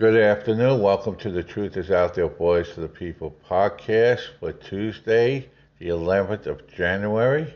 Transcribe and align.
Good 0.00 0.16
afternoon. 0.16 0.80
Welcome 0.80 1.16
to 1.16 1.30
the 1.30 1.42
Truth 1.42 1.76
is 1.76 1.90
Out 1.90 2.14
There 2.14 2.26
Boys 2.26 2.70
of 2.70 2.76
the 2.76 2.88
People 2.88 3.36
podcast 3.46 4.22
for 4.40 4.50
Tuesday, 4.50 5.46
the 5.78 5.88
11th 5.88 6.46
of 6.46 6.66
January. 6.72 7.52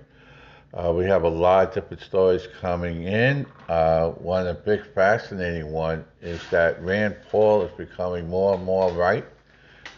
Uh, 0.74 0.92
we 0.94 1.06
have 1.06 1.22
a 1.22 1.28
lot 1.28 1.68
of 1.68 1.74
different 1.74 2.02
stories 2.02 2.46
coming 2.60 3.04
in. 3.04 3.46
Uh, 3.66 4.10
one 4.10 4.46
of 4.46 4.56
the 4.56 4.62
big 4.62 4.84
fascinating 4.92 5.72
one 5.72 6.04
is 6.20 6.38
that 6.50 6.82
Rand 6.82 7.16
Paul 7.30 7.62
is 7.62 7.72
becoming 7.78 8.28
more 8.28 8.56
and 8.56 8.64
more 8.64 8.92
right 8.92 9.24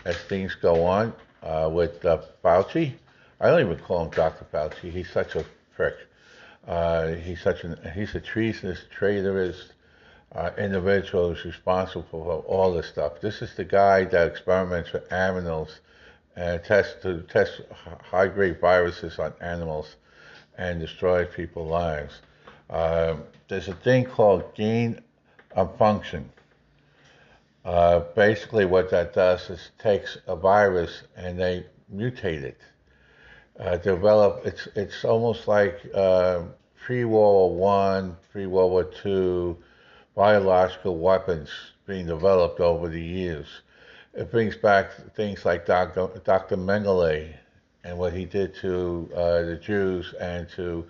as 0.05 0.17
things 0.17 0.55
go 0.55 0.85
on 0.85 1.13
uh, 1.43 1.69
with 1.73 2.05
uh, 2.05 2.23
Fauci. 2.45 2.93
I 3.41 3.49
don't 3.49 3.61
even 3.61 3.81
call 3.81 4.05
him 4.05 4.11
Dr. 4.11 4.47
Fauci. 4.53 4.93
He's 4.93 5.11
such 5.11 5.35
a 5.35 5.45
prick. 5.75 5.97
Uh, 6.65 7.09
he's 7.15 7.43
such 7.43 7.65
an 7.65 7.77
he's 7.93 8.15
a 8.15 8.21
treasonous, 8.21 8.85
traitorous 8.89 9.73
uh, 10.35 10.51
individual 10.59 11.33
who's 11.33 11.45
responsible 11.45 12.07
for 12.11 12.43
all 12.47 12.75
this 12.75 12.87
stuff. 12.87 13.21
This 13.21 13.43
is 13.43 13.55
the 13.55 13.65
guy 13.65 14.05
that 14.05 14.27
experiments 14.27 14.93
with 14.93 15.11
animals 15.13 15.81
and 16.37 16.63
tests 16.63 17.03
to 17.03 17.23
test 17.23 17.63
high 18.03 18.29
grade 18.29 18.61
viruses 18.61 19.19
on 19.19 19.33
animals 19.41 19.97
and 20.59 20.81
destroy 20.81 21.25
people's 21.25 21.71
lives. 21.71 22.21
Uh, 22.69 23.17
there's 23.49 23.69
a 23.69 23.75
thing 23.75 24.05
called 24.05 24.55
gain 24.55 25.01
of 25.53 25.77
function. 25.79 26.29
Uh, 27.65 28.01
basically, 28.15 28.65
what 28.65 28.91
that 28.91 29.13
does 29.13 29.51
is 29.51 29.71
takes 29.79 30.19
a 30.27 30.37
virus 30.37 31.03
and 31.17 31.39
they 31.39 31.65
mutate 31.93 32.43
it. 32.43 32.61
Uh, 33.59 33.77
develop 33.79 34.43
it's 34.45 34.69
it's 34.77 35.05
almost 35.05 35.49
like 35.49 35.81
uh, 35.95 36.43
pre 36.77 37.05
World 37.05 37.57
War 37.57 37.57
One, 37.57 38.17
pre 38.31 38.47
World 38.47 38.71
War 38.71 38.85
Two 38.85 39.57
biological 40.17 40.97
weapons 40.97 41.51
being 41.87 42.07
developed 42.07 42.59
over 42.59 42.89
the 42.89 43.01
years. 43.01 43.47
It 44.15 44.31
brings 44.31 44.57
back 44.57 44.91
things 45.15 45.45
like 45.45 45.67
Dr. 45.67 46.09
Dr. 46.25 46.57
Mengele 46.57 47.35
and 47.85 47.99
what 47.99 48.15
he 48.15 48.25
did 48.25 48.55
to 48.57 49.09
uh, 49.15 49.43
the 49.43 49.57
Jews 49.57 50.15
and 50.19 50.49
to 50.57 50.87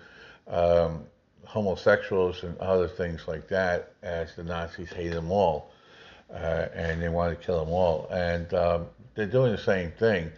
um, 0.47 1.05
homosexuals 1.45 2.45
and 2.45 2.57
other 2.59 2.87
things 2.87 3.27
like 3.27 3.49
that, 3.49 3.93
as 4.03 4.35
the 4.37 4.45
Nazis 4.45 4.91
hated 4.91 5.15
them 5.15 5.33
all. 5.33 5.73
Uh, 6.33 6.69
and 6.75 7.03
they 7.03 7.09
wanted 7.09 7.41
to 7.41 7.47
kill 7.47 7.65
them 7.65 7.75
all. 7.75 8.09
And 8.11 8.55
um, 8.55 8.87
they're 9.15 9.27
doing 9.27 9.53
the 9.53 9.59
same 9.59 9.91
thing. 9.93 10.31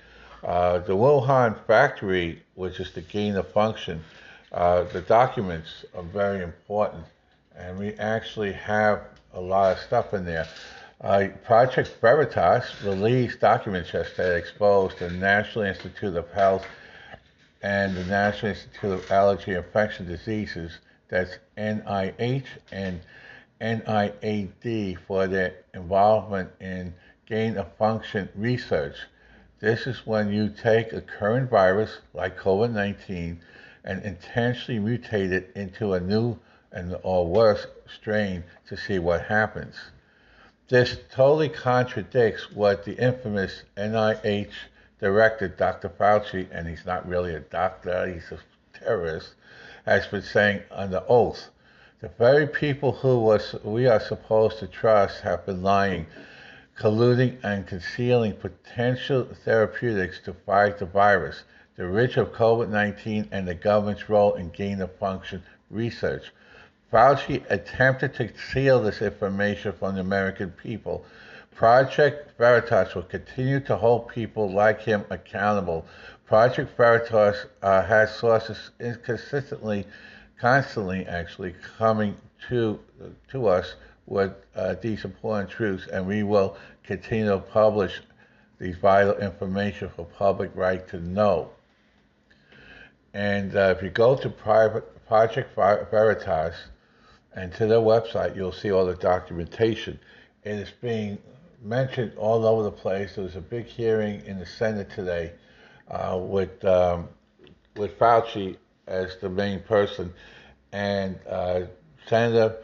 Uh, 0.43 0.79
the 0.79 0.95
Wuhan 0.95 1.59
factory, 1.67 2.43
which 2.55 2.81
is 2.81 2.93
the 2.93 3.03
gain 3.03 3.37
of 3.37 3.51
function, 3.53 4.03
uh, 4.53 4.85
the 4.85 5.03
documents 5.03 5.85
are 5.95 6.03
very 6.03 6.43
important 6.43 7.05
and 7.59 7.79
we 7.79 7.93
actually 7.95 8.53
have 8.53 9.03
a 9.35 9.41
lot 9.41 9.73
of 9.73 9.79
stuff 9.83 10.15
in 10.15 10.25
there. 10.25 10.47
Uh, 11.01 11.29
Project 11.45 11.97
Veritas 12.01 12.65
released 12.83 13.41
documents 13.41 13.93
yesterday 13.93 14.31
that 14.31 14.37
exposed 14.37 14.99
the 14.99 15.11
National 15.11 15.65
Institute 15.65 16.17
of 16.17 16.31
Health 16.31 16.67
and 17.63 17.97
the 17.97 18.05
National 18.05 18.53
Institute 18.53 18.93
of 18.93 19.11
Allergy 19.11 19.53
and 19.53 19.65
Infectious 19.65 20.07
Diseases, 20.07 20.79
that's 21.09 21.39
NIH 21.57 22.47
and 22.73 23.01
NIAID, 23.61 24.99
for 25.07 25.27
their 25.27 25.57
involvement 25.75 26.51
in 26.61 26.95
gain 27.27 27.57
of 27.57 27.73
function 27.77 28.29
research. 28.35 28.97
This 29.61 29.87
is 29.87 30.07
when 30.07 30.33
you 30.33 30.49
take 30.49 30.93
a 30.93 31.01
current 31.01 31.51
virus 31.51 31.99
like 32.15 32.39
COVID 32.39 32.73
19 32.73 33.41
and 33.85 34.03
intentionally 34.03 34.81
mutate 34.81 35.33
it 35.33 35.51
into 35.57 35.95
a 35.95 36.01
new 36.01 36.39
and 36.73 36.97
or 37.03 37.27
worse 37.27 37.67
strain 37.87 38.45
to 38.69 38.77
see 38.77 38.99
what 38.99 39.23
happens. 39.27 39.77
This 40.69 40.99
totally 41.11 41.49
contradicts 41.49 42.53
what 42.53 42.85
the 42.85 42.97
infamous 42.97 43.63
NIH 43.77 44.53
director, 45.01 45.49
Dr. 45.49 45.89
Fauci, 45.89 46.47
and 46.51 46.69
he's 46.69 46.85
not 46.85 47.09
really 47.09 47.35
a 47.35 47.41
doctor, 47.41 48.07
he's 48.07 48.31
a 48.33 48.39
terrorist, 48.79 49.35
has 49.87 50.07
been 50.09 50.23
saying 50.23 50.61
under 50.71 51.03
oath. 51.09 51.49
The 52.01 52.09
very 52.09 52.47
people 52.47 52.93
who 52.93 53.19
was, 53.19 53.55
we 53.65 53.87
are 53.87 54.01
supposed 54.01 54.59
to 54.59 54.67
trust 54.67 55.23
have 55.23 55.47
been 55.47 55.63
lying, 55.63 56.07
colluding 56.79 57.39
and 57.43 57.67
concealing 57.67 58.35
potential 58.35 59.27
therapeutics 59.45 60.21
to 60.21 60.33
fight 60.33 60.79
the 60.79 60.87
virus, 60.87 61.45
the 61.77 61.87
reach 61.87 62.17
of 62.17 62.33
COVID 62.33 62.69
19, 62.69 63.29
and 63.33 63.49
the 63.49 63.55
government's 63.55 64.09
role 64.09 64.35
in 64.35 64.51
gain 64.51 64.81
of 64.81 64.95
function 64.97 65.43
research. 65.71 66.31
Fauci 66.93 67.45
attempted 67.51 68.15
to 68.15 68.29
conceal 68.29 68.83
this 68.83 69.03
information 69.03 69.73
from 69.73 69.95
the 69.95 70.01
American 70.01 70.51
people. 70.51 71.05
Project 71.55 72.39
Veritas 72.39 72.95
will 72.95 73.03
continue 73.03 73.61
to 73.61 73.77
hold 73.77 74.09
people 74.09 74.51
like 74.51 74.81
him 74.81 75.05
accountable. 75.11 75.85
Project 76.25 76.75
Veritas 76.77 77.47
uh, 77.63 77.83
has 77.83 78.15
sources 78.15 78.71
inconsistently, 78.81 79.87
constantly 80.41 81.05
actually 81.07 81.55
coming 81.77 82.17
to 82.49 82.79
to 83.31 83.49
us 83.49 83.75
with 84.07 84.33
uh, 84.57 84.75
these 84.81 85.05
important 85.05 85.51
truths, 85.51 85.87
and 85.89 86.07
we 86.07 86.23
will 86.23 86.57
continue 86.85 87.29
to 87.29 87.39
publish 87.39 88.01
these 88.59 88.77
vital 88.77 89.17
information 89.19 89.91
for 89.95 90.07
public 90.07 90.51
right 90.55 90.89
to 90.89 91.01
know. 91.01 91.51
And 93.13 93.55
uh, 93.55 93.75
if 93.77 93.83
you 93.83 93.91
go 93.91 94.17
to 94.17 94.31
private 94.31 94.85
Project 95.07 95.55
Veritas, 95.55 96.55
and 97.39 97.53
to 97.55 97.67
their 97.67 97.79
website, 97.79 98.35
you'll 98.35 98.51
see 98.51 98.73
all 98.73 98.85
the 98.85 98.97
documentation. 98.97 99.97
It 100.43 100.57
is 100.57 100.71
being 100.81 101.19
mentioned 101.63 102.13
all 102.17 102.45
over 102.45 102.65
the 102.65 102.73
place. 102.73 103.15
There 103.15 103.23
was 103.23 103.37
a 103.37 103.41
big 103.41 103.67
hearing 103.67 104.25
in 104.27 104.41
the 104.41 104.47
Senate 104.47 104.91
today 104.91 105.35
uh, 105.89 106.19
with 106.21 106.65
um, 106.65 107.09
with 107.77 107.97
Fauci 107.97 108.57
as 108.89 109.19
the 109.21 109.29
main 109.29 109.61
person, 109.61 110.13
and 110.73 111.17
uh, 111.29 111.61
Senator 112.09 112.57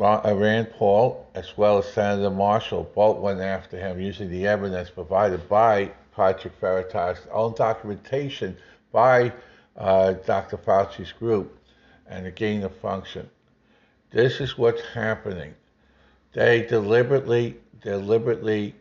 uh, 0.00 0.34
Rand 0.34 0.70
Paul, 0.78 1.28
as 1.34 1.54
well 1.58 1.76
as 1.76 1.86
Senator 1.92 2.30
Marshall, 2.30 2.90
both 2.94 3.18
went 3.18 3.42
after 3.42 3.76
him 3.78 4.00
using 4.00 4.30
the 4.30 4.46
evidence 4.46 4.88
provided 4.88 5.46
by 5.50 5.92
Project 6.14 6.58
Veritas, 6.62 7.18
own 7.30 7.54
documentation 7.54 8.56
by 8.90 9.34
uh, 9.76 10.14
Dr. 10.14 10.56
Fauci's 10.56 11.12
group 11.12 11.58
and 12.06 12.24
the 12.24 12.30
gain 12.30 12.62
of 12.62 12.74
function. 12.76 13.28
This 14.14 14.40
is 14.40 14.56
what's 14.56 14.80
happening. 14.80 15.56
They 16.34 16.62
deliberately, 16.62 17.56
deliberately 17.82 18.76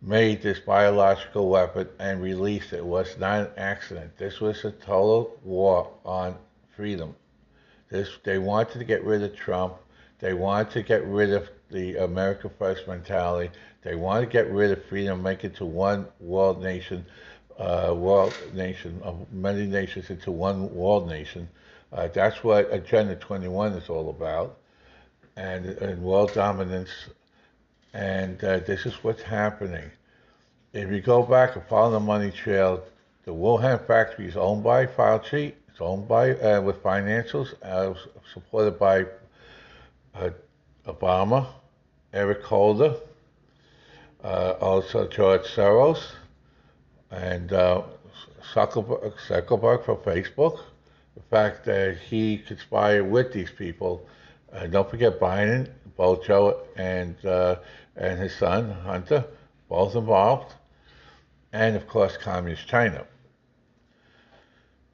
made 0.00 0.42
this 0.42 0.60
biological 0.60 1.48
weapon 1.48 1.88
and 1.98 2.22
released 2.22 2.72
it. 2.72 2.76
It 2.76 2.86
was 2.86 3.18
not 3.18 3.40
an 3.40 3.48
accident. 3.56 4.16
This 4.16 4.40
was 4.40 4.64
a 4.64 4.70
total 4.70 5.36
war 5.42 5.90
on 6.04 6.36
freedom. 6.76 7.16
This 7.90 8.08
they 8.22 8.38
wanted 8.38 8.78
to 8.78 8.84
get 8.84 9.02
rid 9.02 9.24
of 9.24 9.34
Trump. 9.34 9.74
They 10.20 10.34
wanted 10.34 10.70
to 10.74 10.82
get 10.82 11.04
rid 11.04 11.32
of 11.32 11.50
the 11.72 11.96
America 11.96 12.48
First 12.48 12.86
mentality. 12.86 13.50
They 13.82 13.96
wanted 13.96 14.26
to 14.26 14.32
get 14.32 14.48
rid 14.52 14.70
of 14.70 14.84
freedom, 14.84 15.20
make 15.20 15.42
it 15.42 15.56
to 15.56 15.64
one 15.64 16.06
world 16.20 16.62
nation, 16.62 17.04
uh, 17.58 17.92
world 17.92 18.32
nation 18.54 19.00
of 19.02 19.26
many 19.32 19.66
nations 19.66 20.10
into 20.10 20.30
one 20.30 20.72
world 20.72 21.08
nation. 21.08 21.48
Uh, 21.92 22.08
that's 22.08 22.42
what 22.42 22.72
Agenda 22.72 23.14
21 23.14 23.72
is 23.74 23.88
all 23.88 24.10
about, 24.10 24.58
and, 25.36 25.66
and 25.66 26.02
world 26.02 26.32
dominance. 26.34 26.90
And 27.94 28.42
uh, 28.42 28.58
this 28.60 28.86
is 28.86 28.94
what's 29.04 29.22
happening. 29.22 29.90
If 30.72 30.90
you 30.90 31.00
go 31.00 31.22
back 31.22 31.56
and 31.56 31.64
follow 31.66 31.92
the 31.92 32.00
money 32.00 32.30
trail, 32.30 32.82
the 33.24 33.32
Wuhan 33.32 33.86
factory 33.86 34.26
is 34.26 34.36
owned 34.36 34.62
by 34.62 34.86
Fauci. 34.86 35.54
It's 35.68 35.80
owned 35.80 36.08
by 36.08 36.32
uh, 36.32 36.60
with 36.60 36.82
financials 36.82 37.54
uh, 37.62 37.94
supported 38.32 38.78
by 38.78 39.06
uh, 40.14 40.30
Obama, 40.86 41.46
Eric 42.12 42.42
Holder, 42.42 42.96
uh, 44.22 44.54
also 44.60 45.06
George 45.08 45.42
Soros, 45.42 46.02
and 47.10 47.50
Zuckerberg, 48.54 49.14
Zuckerberg 49.28 49.84
for 49.84 49.96
Facebook 49.96 50.60
fact 51.30 51.64
that 51.64 51.98
he 51.98 52.38
conspired 52.38 53.04
with 53.04 53.32
these 53.32 53.50
people. 53.50 54.06
Uh, 54.52 54.66
don't 54.66 54.88
forget 54.88 55.20
Biden, 55.20 55.68
Joe 56.24 56.62
and 56.76 57.16
uh, 57.24 57.56
and 57.96 58.18
his 58.18 58.34
son 58.36 58.70
Hunter, 58.70 59.24
both 59.68 59.96
involved, 59.96 60.54
and 61.52 61.76
of 61.76 61.86
course 61.88 62.16
Communist 62.16 62.66
China. 62.68 63.06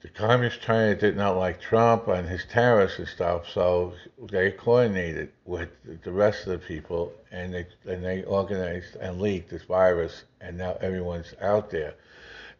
The 0.02 0.08
Communist 0.08 0.60
China 0.60 0.96
did 0.96 1.16
not 1.16 1.36
like 1.36 1.60
Trump 1.60 2.08
and 2.08 2.28
his 2.28 2.44
tariffs 2.44 2.98
and 2.98 3.06
stuff, 3.06 3.48
so 3.48 3.94
they 4.30 4.50
coordinated 4.50 5.30
with 5.44 5.68
the 6.02 6.10
rest 6.10 6.46
of 6.46 6.52
the 6.52 6.58
people, 6.66 7.12
and 7.30 7.54
they 7.54 7.66
and 7.86 8.04
they 8.04 8.24
organized 8.24 8.96
and 8.96 9.20
leaked 9.20 9.50
this 9.50 9.62
virus, 9.62 10.24
and 10.40 10.58
now 10.58 10.76
everyone's 10.80 11.34
out 11.40 11.70
there. 11.70 11.94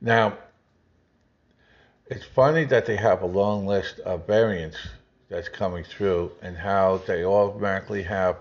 Now, 0.01 0.39
it's 2.07 2.25
funny 2.25 2.65
that 2.65 2.87
they 2.87 2.97
have 2.97 3.23
a 3.23 3.27
long 3.27 3.67
list 3.67 4.01
of 4.01 4.27
variants 4.27 4.79
that's 5.29 5.49
coming 5.49 5.85
through 5.85 6.33
and 6.43 6.57
how 6.57 6.99
they 7.07 7.25
automatically 7.25 8.03
have 8.03 8.37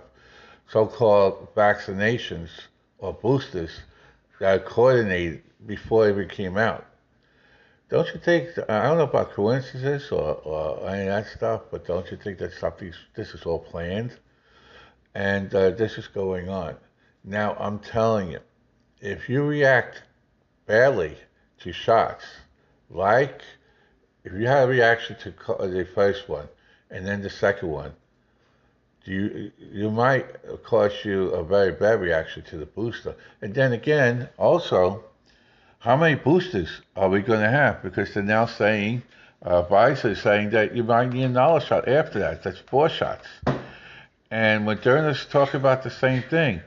so-called 0.70 1.54
vaccinations 1.56 2.50
or 2.98 3.14
boosters 3.14 3.82
that 4.40 4.62
are 4.62 4.64
coordinated 4.64 5.44
before 5.66 6.10
it 6.10 6.30
came 6.30 6.58
out. 6.58 6.86
Don't 7.90 8.08
you 8.14 8.20
think? 8.20 8.58
I 8.70 8.84
don't 8.84 8.98
know 8.98 9.04
about 9.04 9.34
coincidences 9.34 10.12
or, 10.12 10.36
or 10.46 10.90
any 10.90 11.08
of 11.10 11.26
that 11.26 11.28
stuff, 11.28 11.64
but 11.70 11.86
don't 11.86 12.10
you 12.10 12.18
think 12.18 12.40
that 12.40 12.54
something 12.54 12.94
this 13.16 13.34
is 13.34 13.44
all 13.44 13.60
planned, 13.60 14.18
and 15.14 15.54
uh, 15.54 15.72
this 15.72 15.98
is 15.98 16.08
going 16.08 16.48
on? 16.48 16.78
Now 17.24 17.56
I'm 17.60 17.80
telling 17.80 18.32
you, 18.32 18.40
if 19.02 19.28
you 19.28 19.44
react 19.44 20.04
badly 20.66 21.18
to 21.60 21.74
shots, 21.74 22.24
like 22.94 23.42
if 24.24 24.34
you 24.34 24.48
have 24.48 24.70
a 24.70 24.72
reaction 24.72 25.16
to 25.24 25.32
the 25.68 25.88
first 25.96 26.30
one 26.30 26.48
and 26.90 27.08
then 27.08 27.22
the 27.22 27.30
second 27.30 27.70
one, 27.70 27.94
you 29.06 29.52
you 29.58 29.90
might 29.90 30.28
cause 30.64 30.94
you 31.04 31.30
a 31.30 31.44
very 31.44 31.72
bad 31.72 32.00
reaction 32.02 32.44
to 32.44 32.58
the 32.58 32.66
booster. 32.66 33.16
And 33.42 33.54
then 33.54 33.74
again, 33.74 34.30
also, 34.38 35.04
how 35.80 35.98
many 35.98 36.16
boosters 36.16 36.70
are 36.96 37.10
we 37.10 37.22
going 37.22 37.42
to 37.42 37.50
have? 37.50 37.82
Because 37.82 38.14
they're 38.14 38.22
now 38.22 38.46
saying, 38.46 39.02
uh, 39.42 39.64
Pfizer 39.64 40.12
is 40.12 40.22
saying 40.22 40.52
that 40.52 40.76
you 40.76 40.84
might 40.84 41.10
need 41.10 41.24
another 41.24 41.60
shot 41.66 41.88
after 41.88 42.20
that. 42.20 42.44
That's 42.44 42.60
four 42.60 42.90
shots. 42.90 43.28
And 44.30 44.68
Moderna's 44.68 45.26
talking 45.26 45.60
about 45.60 45.82
the 45.82 45.90
same 45.90 46.22
thing. 46.22 46.62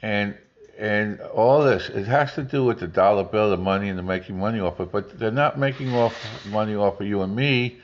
And 0.00 0.38
and 0.78 1.20
all 1.20 1.64
this, 1.64 1.88
it 1.88 2.06
has 2.06 2.34
to 2.34 2.42
do 2.42 2.64
with 2.64 2.78
the 2.78 2.86
dollar 2.86 3.24
bill, 3.24 3.50
the 3.50 3.56
money, 3.56 3.88
and 3.88 3.98
the 3.98 4.02
making 4.02 4.38
money 4.38 4.60
off 4.60 4.78
it. 4.78 4.92
But 4.92 5.18
they're 5.18 5.30
not 5.30 5.58
making 5.58 5.92
off 5.92 6.14
money 6.46 6.76
off 6.76 7.00
of 7.00 7.06
you 7.06 7.22
and 7.22 7.34
me, 7.34 7.78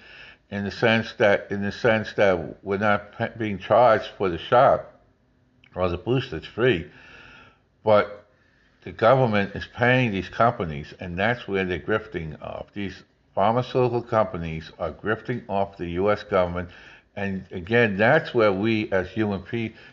in 0.51 0.65
the 0.65 0.71
sense 0.71 1.13
that 1.19 1.49
in 1.51 1.63
the 1.63 1.73
sense 1.73 2.13
that 2.13 2.65
we're 2.65 2.79
not 2.79 3.39
being 3.39 3.59
charged 3.59 4.09
for 4.17 4.29
the 4.29 4.39
shot 4.39 4.87
or 5.75 5.89
the 5.89 5.99
booster. 5.99 6.37
It's 6.37 6.47
free, 6.47 6.89
but 7.83 8.27
the 8.85 8.93
government 8.93 9.57
is 9.57 9.67
paying 9.75 10.13
these 10.13 10.29
companies, 10.29 10.95
and 11.01 11.19
that's 11.19 11.49
where 11.49 11.65
they're 11.65 11.81
grifting 11.81 12.41
off. 12.41 12.67
These 12.75 13.03
pharmaceutical 13.35 14.03
companies 14.03 14.71
are 14.79 14.93
grifting 14.93 15.43
off 15.49 15.77
the 15.79 15.89
U.S. 15.93 16.23
government. 16.23 16.69
And 17.17 17.47
again, 17.51 17.97
that's 17.97 18.35
where 18.35 18.53
we 18.53 18.93
as 18.93 19.09
human, 19.09 19.43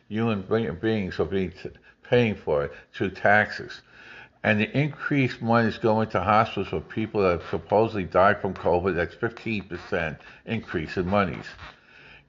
human 0.09 0.75
beings 0.81 1.19
are 1.19 1.25
being 1.25 1.53
paying 2.11 2.35
for 2.35 2.65
it 2.65 2.73
through 2.93 3.09
taxes. 3.09 3.81
And 4.43 4.59
the 4.59 4.77
increased 4.77 5.41
money 5.41 5.69
is 5.69 5.77
going 5.77 6.09
to 6.09 6.21
hospitals 6.21 6.67
for 6.67 6.81
people 6.81 7.21
that 7.21 7.41
supposedly 7.49 8.03
died 8.03 8.41
from 8.41 8.53
COVID. 8.53 8.95
That's 8.95 9.15
15% 9.15 10.19
increase 10.45 10.97
in 10.97 11.07
monies 11.07 11.45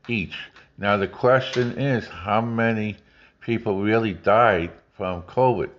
each. 0.09 0.39
Now, 0.79 0.97
the 0.97 1.09
question 1.09 1.79
is 1.79 2.07
how 2.07 2.41
many 2.41 2.97
people 3.41 3.83
really 3.83 4.15
died 4.15 4.71
from 4.97 5.23
COVID? 5.23 5.71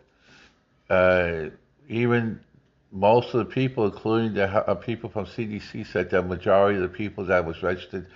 Uh, 0.90 1.50
even 1.88 2.40
most 2.92 3.34
of 3.34 3.40
the 3.40 3.54
people, 3.54 3.86
including 3.86 4.34
the 4.34 4.46
uh, 4.46 4.76
people 4.76 5.10
from 5.10 5.26
CDC, 5.26 5.88
said 5.88 6.10
the 6.10 6.22
majority 6.22 6.78
of 6.78 6.84
the 6.84 6.98
people 6.98 7.26
that 7.26 7.46
was 7.46 7.64
registered, 7.64 8.08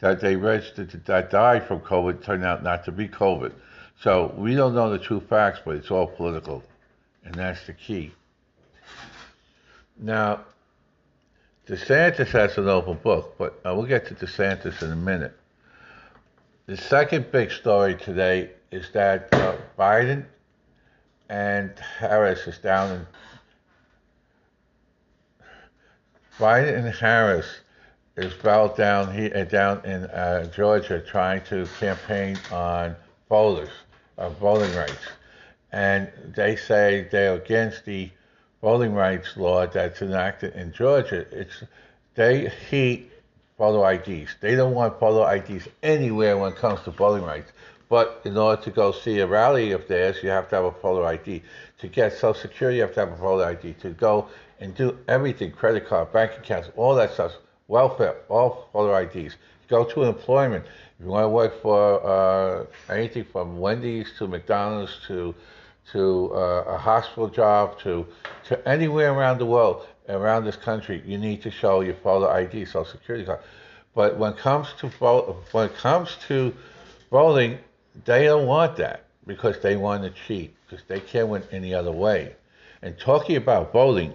that 0.00 0.20
they 0.20 0.34
registered 0.36 0.90
that 1.06 1.30
died 1.30 1.66
from 1.66 1.80
COVID, 1.80 2.22
turned 2.24 2.44
out 2.44 2.62
not 2.62 2.84
to 2.86 2.92
be 2.92 3.08
COVID. 3.08 3.52
So 4.02 4.34
we 4.36 4.54
don't 4.54 4.74
know 4.74 4.90
the 4.90 4.98
true 4.98 5.20
facts, 5.20 5.60
but 5.64 5.76
it's 5.76 5.90
all 5.90 6.06
political, 6.06 6.62
and 7.24 7.34
that's 7.34 7.64
the 7.66 7.72
key. 7.72 8.12
Now, 9.98 10.44
DeSantis 11.66 12.28
has 12.28 12.58
an 12.58 12.68
open 12.68 12.98
book, 13.02 13.34
but 13.38 13.58
uh, 13.64 13.74
we'll 13.74 13.86
get 13.86 14.06
to 14.08 14.14
DeSantis 14.14 14.82
in 14.82 14.92
a 14.92 14.96
minute. 14.96 15.36
The 16.66 16.76
second 16.76 17.32
big 17.32 17.50
story 17.50 17.94
today 17.94 18.50
is 18.70 18.90
that 18.92 19.32
uh, 19.32 19.56
Biden 19.78 20.26
and 21.28 21.72
Harris 21.78 22.46
is 22.46 22.58
down 22.58 22.92
in 22.92 23.06
Biden 26.38 26.76
and 26.76 26.94
Harris 26.94 27.46
is 28.16 28.34
battled 28.34 28.76
down 28.76 29.12
here 29.12 29.44
down 29.46 29.84
in 29.84 30.04
uh, 30.04 30.50
Georgia 30.54 31.00
trying 31.00 31.42
to 31.44 31.66
campaign 31.78 32.36
on 32.52 32.94
voters 33.28 33.70
of 34.18 34.38
voting 34.38 34.74
rights. 34.76 35.06
And 35.72 36.10
they 36.34 36.56
say 36.56 37.08
they're 37.10 37.34
against 37.34 37.84
the 37.84 38.10
voting 38.62 38.94
rights 38.94 39.36
law 39.36 39.66
that's 39.66 40.02
enacted 40.02 40.54
in 40.54 40.72
Georgia. 40.72 41.26
It's 41.30 41.62
they 42.14 42.48
hate 42.48 43.12
photo 43.58 43.86
IDs. 43.86 44.36
They 44.40 44.54
don't 44.54 44.74
want 44.74 44.98
photo 44.98 45.28
IDs 45.28 45.68
anywhere 45.82 46.36
when 46.36 46.52
it 46.52 46.58
comes 46.58 46.80
to 46.82 46.90
voting 46.90 47.24
rights. 47.24 47.52
But 47.88 48.22
in 48.24 48.36
order 48.36 48.60
to 48.62 48.70
go 48.70 48.92
see 48.92 49.20
a 49.20 49.26
rally 49.26 49.72
of 49.72 49.86
theirs, 49.86 50.16
you 50.22 50.30
have 50.30 50.48
to 50.50 50.56
have 50.56 50.64
a 50.64 50.72
photo 50.72 51.06
ID. 51.06 51.42
To 51.78 51.88
get 51.88 52.12
Social 52.12 52.34
Security, 52.34 52.78
you 52.78 52.82
have 52.82 52.94
to 52.94 53.00
have 53.00 53.12
a 53.12 53.16
photo 53.16 53.44
ID. 53.44 53.74
To 53.74 53.90
go 53.90 54.28
and 54.58 54.74
do 54.74 54.98
everything, 55.06 55.52
credit 55.52 55.86
card, 55.86 56.12
bank 56.12 56.32
accounts, 56.36 56.70
all 56.76 56.94
that 56.96 57.12
stuff, 57.12 57.32
welfare, 57.68 58.16
all 58.28 58.68
photo 58.72 58.96
IDs. 58.96 59.36
Go 59.68 59.84
to 59.84 60.04
employment. 60.04 60.64
You 61.00 61.06
want 61.08 61.24
to 61.24 61.28
work 61.28 61.60
for 61.60 62.06
uh, 62.06 62.66
anything 62.92 63.24
from 63.24 63.58
Wendy's 63.58 64.12
to 64.18 64.26
McDonald's 64.26 64.98
to 65.08 65.34
to 65.92 66.32
uh, 66.34 66.64
a 66.66 66.78
hospital 66.78 67.28
job 67.28 67.78
to 67.80 68.06
to 68.44 68.68
anywhere 68.68 69.12
around 69.12 69.38
the 69.38 69.46
world, 69.46 69.86
around 70.08 70.44
this 70.44 70.56
country, 70.56 71.02
you 71.06 71.18
need 71.18 71.42
to 71.42 71.50
show 71.50 71.80
your 71.80 71.94
photo 71.94 72.28
ID, 72.30 72.64
Social 72.64 72.84
Security 72.84 73.24
card. 73.24 73.40
But 73.94 74.16
when 74.16 74.32
it 74.32 74.38
comes 74.38 74.68
to 74.78 74.88
vote, 74.88 75.36
when 75.52 75.66
it 75.66 75.76
comes 75.76 76.16
to 76.28 76.54
voting, 77.10 77.58
they 78.04 78.24
don't 78.24 78.46
want 78.46 78.76
that 78.76 79.04
because 79.26 79.60
they 79.60 79.76
want 79.76 80.02
to 80.02 80.10
cheat 80.26 80.54
because 80.66 80.84
they 80.86 81.00
can't 81.00 81.28
win 81.28 81.42
any 81.52 81.74
other 81.74 81.92
way. 81.92 82.34
And 82.82 82.98
talking 82.98 83.36
about 83.36 83.72
voting, 83.72 84.14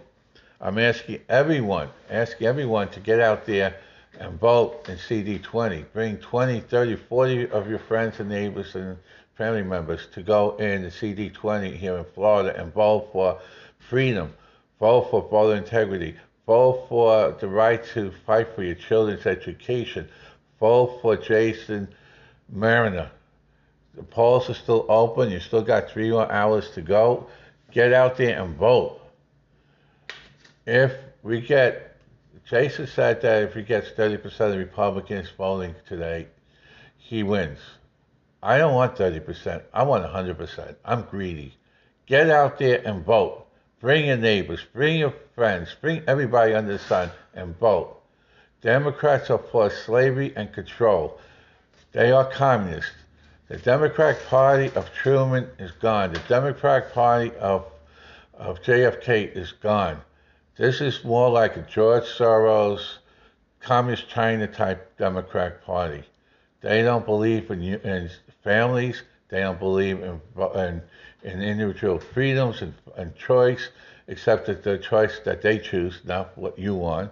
I'm 0.59 0.77
asking 0.77 1.21
everyone, 1.29 1.89
asking 2.09 2.47
everyone 2.47 2.89
to 2.89 2.99
get 2.99 3.19
out 3.19 3.45
there 3.45 3.75
and 4.21 4.39
vote 4.39 4.87
in 4.87 4.95
CD20. 4.97 5.85
Bring 5.93 6.17
20, 6.17 6.61
30, 6.61 6.95
40 6.95 7.49
of 7.49 7.67
your 7.67 7.79
friends 7.79 8.19
and 8.19 8.29
neighbors 8.29 8.75
and 8.75 8.97
family 9.35 9.63
members 9.63 10.07
to 10.13 10.21
go 10.21 10.55
in 10.57 10.83
the 10.83 10.89
CD20 10.89 11.75
here 11.75 11.97
in 11.97 12.05
Florida 12.13 12.55
and 12.55 12.71
vote 12.71 13.09
for 13.11 13.39
freedom, 13.79 14.31
vote 14.79 15.09
for 15.09 15.27
voter 15.27 15.57
integrity, 15.57 16.15
vote 16.45 16.85
for 16.87 17.35
the 17.39 17.47
right 17.47 17.83
to 17.93 18.11
fight 18.25 18.47
for 18.53 18.63
your 18.63 18.75
children's 18.75 19.25
education, 19.25 20.07
vote 20.59 20.99
for 21.01 21.17
Jason 21.17 21.87
Mariner. 22.47 23.09
The 23.95 24.03
polls 24.03 24.49
are 24.49 24.53
still 24.53 24.85
open. 24.87 25.31
You 25.31 25.39
still 25.39 25.63
got 25.63 25.89
three 25.89 26.11
more 26.11 26.31
hours 26.31 26.69
to 26.71 26.81
go. 26.81 27.27
Get 27.71 27.91
out 27.91 28.17
there 28.17 28.41
and 28.41 28.55
vote. 28.55 29.01
If 30.65 30.93
we 31.23 31.41
get 31.41 31.90
Jason 32.45 32.87
said 32.87 33.21
that 33.21 33.43
if 33.43 33.53
he 33.53 33.61
gets 33.61 33.89
30% 33.91 34.51
of 34.51 34.57
Republicans 34.57 35.29
voting 35.37 35.75
today, 35.87 36.27
he 36.97 37.23
wins. 37.23 37.59
I 38.43 38.57
don't 38.57 38.73
want 38.73 38.95
30%. 38.95 39.61
I 39.73 39.83
want 39.83 40.03
100%. 40.03 40.75
I'm 40.83 41.03
greedy. 41.03 41.53
Get 42.05 42.29
out 42.29 42.57
there 42.57 42.81
and 42.85 43.05
vote. 43.05 43.47
Bring 43.79 44.07
your 44.07 44.17
neighbors, 44.17 44.59
bring 44.73 44.99
your 44.99 45.13
friends, 45.33 45.75
bring 45.81 46.03
everybody 46.07 46.53
under 46.53 46.73
the 46.73 46.79
sun 46.79 47.09
and 47.33 47.57
vote. 47.57 48.01
Democrats 48.61 49.31
are 49.31 49.39
for 49.39 49.71
slavery 49.71 50.33
and 50.35 50.53
control. 50.53 51.19
They 51.91 52.11
are 52.11 52.25
communists. 52.25 52.91
The 53.47 53.57
Democratic 53.57 54.25
Party 54.27 54.71
of 54.75 54.93
Truman 54.93 55.49
is 55.57 55.71
gone. 55.71 56.13
The 56.13 56.19
Democratic 56.29 56.93
Party 56.93 57.31
of, 57.37 57.65
of 58.33 58.61
JFK 58.61 59.35
is 59.35 59.51
gone. 59.51 59.99
This 60.57 60.81
is 60.81 61.03
more 61.03 61.29
like 61.29 61.55
a 61.55 61.61
George 61.61 62.03
Soros, 62.03 62.97
Communist 63.61 64.09
China 64.09 64.47
type 64.47 64.97
Democratic 64.97 65.63
Party. 65.63 66.03
They 66.61 66.81
don't 66.83 67.05
believe 67.05 67.49
in, 67.49 67.63
in 67.63 68.09
families. 68.43 69.03
They 69.29 69.39
don't 69.39 69.59
believe 69.59 70.01
in, 70.03 70.19
in, 70.55 70.81
in 71.23 71.41
individual 71.41 71.99
freedoms 71.99 72.61
and, 72.61 72.73
and 72.97 73.15
choice, 73.15 73.69
except 74.07 74.47
that 74.47 74.63
the 74.63 74.77
choice 74.77 75.19
that 75.23 75.41
they 75.41 75.57
choose, 75.57 76.01
not 76.03 76.37
what 76.37 76.59
you 76.59 76.75
want, 76.75 77.11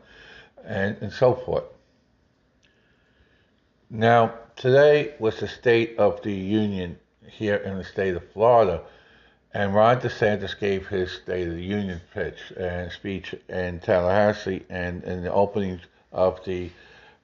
and, 0.66 0.98
and 1.02 1.12
so 1.12 1.34
forth. 1.34 1.64
Now, 3.90 4.34
today 4.56 5.14
was 5.18 5.40
the 5.40 5.48
State 5.48 5.98
of 5.98 6.22
the 6.22 6.34
Union 6.34 7.00
here 7.26 7.56
in 7.56 7.78
the 7.78 7.84
state 7.84 8.16
of 8.16 8.30
Florida. 8.32 8.82
And 9.52 9.74
Ron 9.74 10.00
DeSantis 10.00 10.60
gave 10.60 10.88
his 10.88 11.12
State 11.12 11.48
of 11.48 11.56
the 11.56 11.64
Union 11.64 12.00
pitch 12.14 12.54
and 12.56 12.92
speech 12.92 13.34
in 13.48 13.80
Tallahassee 13.80 14.64
and 14.70 15.04
in 15.04 15.24
the 15.24 15.34
opening 15.34 15.82
of 16.12 16.44
the 16.46 16.70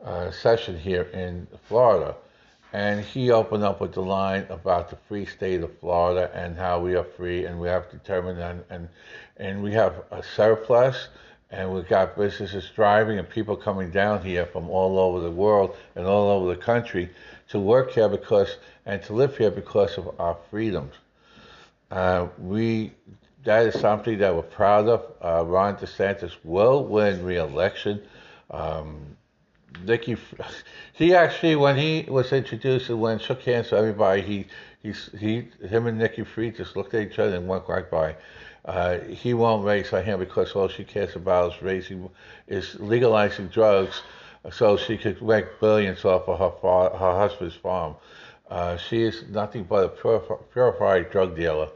uh, 0.03 0.31
session 0.31 0.77
here 0.77 1.03
in 1.13 1.47
Florida. 1.67 2.15
And 2.73 3.05
he 3.05 3.29
opened 3.29 3.63
up 3.63 3.79
with 3.79 3.93
the 3.93 4.01
line 4.01 4.47
about 4.49 4.89
the 4.89 4.95
free 5.07 5.27
state 5.27 5.61
of 5.61 5.77
Florida 5.77 6.31
and 6.33 6.57
how 6.57 6.79
we 6.79 6.95
are 6.95 7.03
free 7.03 7.45
and 7.45 7.59
we 7.59 7.67
have 7.67 7.91
determined 7.91 8.39
and, 8.39 8.63
and, 8.71 8.89
and 9.37 9.61
we 9.61 9.71
have 9.73 10.03
a 10.09 10.23
surplus 10.23 11.09
and 11.51 11.71
we've 11.71 11.87
got 11.87 12.17
businesses 12.17 12.71
thriving 12.73 13.19
and 13.19 13.29
people 13.29 13.55
coming 13.55 13.91
down 13.91 14.23
here 14.23 14.47
from 14.47 14.67
all 14.69 14.97
over 14.97 15.19
the 15.19 15.29
world 15.31 15.75
and 15.95 16.07
all 16.07 16.29
over 16.29 16.55
the 16.55 16.59
country 16.61 17.07
to 17.49 17.59
work 17.59 17.91
here 17.91 18.09
because 18.09 18.57
and 18.87 19.03
to 19.03 19.13
live 19.13 19.37
here 19.37 19.51
because 19.51 19.95
of 19.99 20.19
our 20.19 20.35
freedoms. 20.49 20.95
Uh, 21.95 22.27
we 22.37 22.91
that 23.45 23.65
is 23.67 23.79
something 23.79 24.17
that 24.17 24.35
we're 24.35 24.41
proud 24.41 24.89
of. 24.89 25.13
Uh, 25.23 25.45
Ron 25.45 25.77
DeSantis 25.77 26.33
will 26.43 26.83
win 26.83 27.23
re-election. 27.23 28.01
Um, 28.51 29.15
Nikki, 29.85 30.17
he 30.93 31.15
actually 31.15 31.55
when 31.55 31.77
he 31.77 32.05
was 32.09 32.33
introduced 32.33 32.89
and 32.89 32.99
when 32.99 33.17
shook 33.19 33.43
hands 33.43 33.71
with 33.71 33.79
everybody, 33.79 34.21
he 34.21 34.45
he's 34.83 35.09
he 35.17 35.47
him 35.65 35.87
and 35.87 35.97
Nikki 35.97 36.25
Fried 36.25 36.57
just 36.57 36.75
looked 36.75 36.93
at 36.93 37.09
each 37.09 37.17
other 37.17 37.37
and 37.37 37.47
went 37.47 37.63
right 37.69 37.89
by. 37.89 38.17
Uh, 38.65 38.99
he 38.99 39.33
won't 39.33 39.63
raise 39.63 39.87
her 39.91 40.01
hand 40.01 40.19
because 40.19 40.51
all 40.51 40.67
she 40.67 40.83
cares 40.83 41.15
about 41.15 41.53
is 41.53 41.61
raising 41.61 42.09
is 42.47 42.75
legalizing 42.81 43.47
drugs, 43.47 44.01
so 44.51 44.75
she 44.75 44.97
could 44.97 45.21
make 45.21 45.61
billions 45.61 46.03
off 46.03 46.27
of 46.27 46.39
her 46.39 46.97
her 46.97 47.17
husband's 47.17 47.55
farm. 47.55 47.95
Uh, 48.49 48.75
she 48.75 49.01
is 49.01 49.23
nothing 49.29 49.63
but 49.63 49.85
a 49.85 50.37
purified 50.51 51.09
drug 51.09 51.37
dealer 51.37 51.69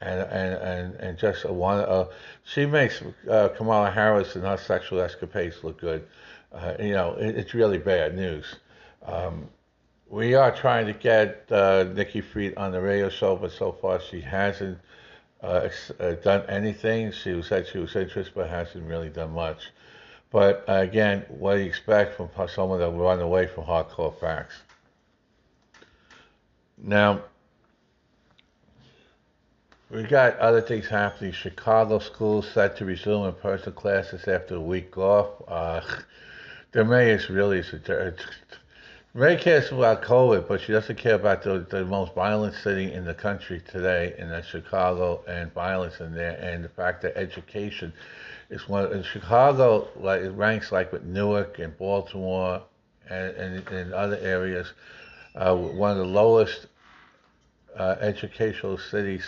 and 0.00 0.20
and 0.20 0.54
and, 0.54 0.94
and 0.96 1.18
just 1.18 1.44
one. 1.44 1.80
Uh, 1.80 2.06
she 2.44 2.66
makes 2.66 3.02
uh, 3.28 3.48
Kamala 3.48 3.90
Harris 3.90 4.34
and 4.36 4.44
her 4.44 4.56
sexual 4.56 5.00
escapades 5.00 5.62
look 5.62 5.80
good. 5.80 6.06
Uh, 6.52 6.74
you 6.78 6.92
know, 6.92 7.14
it, 7.14 7.36
it's 7.36 7.54
really 7.54 7.78
bad 7.78 8.16
news. 8.16 8.56
Um, 9.06 9.48
we 10.08 10.34
are 10.34 10.54
trying 10.54 10.86
to 10.86 10.92
get 10.92 11.46
uh, 11.50 11.84
Nikki 11.94 12.20
Fried 12.20 12.54
on 12.56 12.72
the 12.72 12.80
radio 12.80 13.08
show, 13.08 13.36
but 13.36 13.52
so 13.52 13.72
far 13.72 14.00
she 14.00 14.20
hasn't 14.20 14.78
uh, 15.42 15.68
uh, 16.00 16.12
done 16.14 16.44
anything. 16.48 17.12
She 17.12 17.40
said 17.42 17.66
she 17.68 17.78
was 17.78 17.94
interested, 17.94 18.34
but 18.34 18.48
hasn't 18.48 18.84
really 18.84 19.08
done 19.08 19.32
much. 19.32 19.70
But 20.32 20.64
again, 20.68 21.24
what 21.28 21.54
do 21.54 21.60
you 21.60 21.66
expect 21.66 22.16
from 22.16 22.28
someone 22.48 22.78
that 22.80 22.90
run 22.90 23.20
away 23.20 23.46
from 23.46 23.64
hardcore 23.64 24.18
facts? 24.20 24.62
Now, 26.78 27.22
we 29.90 30.04
got 30.04 30.38
other 30.38 30.60
things 30.60 30.86
happening. 30.86 31.32
Chicago 31.32 31.98
schools 31.98 32.48
set 32.52 32.76
to 32.76 32.84
resume 32.84 33.26
in-person 33.26 33.72
classes 33.72 34.26
after 34.28 34.54
a 34.54 34.60
week 34.60 34.96
off. 34.96 35.28
Uh, 35.48 35.80
the 36.72 36.84
mayor 36.84 37.16
is 37.16 37.28
really 37.28 37.64
Ray 39.12 39.36
cares 39.36 39.72
about 39.72 40.02
COVID, 40.02 40.46
but 40.46 40.60
she 40.60 40.70
doesn't 40.70 40.96
care 40.96 41.16
about 41.16 41.42
the, 41.42 41.66
the 41.68 41.84
most 41.84 42.14
violent 42.14 42.54
city 42.54 42.92
in 42.92 43.04
the 43.04 43.14
country 43.14 43.60
today, 43.68 44.14
in 44.16 44.30
Chicago, 44.48 45.24
and 45.26 45.52
violence 45.52 45.98
in 45.98 46.14
there, 46.14 46.38
and 46.40 46.62
the 46.62 46.68
fact 46.68 47.02
that 47.02 47.16
education 47.16 47.92
is 48.50 48.68
one. 48.68 48.92
In 48.92 49.02
Chicago, 49.02 49.88
like 49.96 50.20
it 50.20 50.30
ranks 50.30 50.70
like 50.70 50.92
with 50.92 51.02
Newark 51.02 51.58
and 51.58 51.76
Baltimore, 51.76 52.62
and, 53.08 53.36
and 53.36 53.68
in 53.70 53.92
other 53.92 54.18
areas, 54.18 54.72
uh, 55.34 55.56
one 55.56 55.90
of 55.90 55.98
the 55.98 56.04
lowest 56.04 56.68
uh, 57.76 57.96
educational 58.00 58.78
cities 58.78 59.24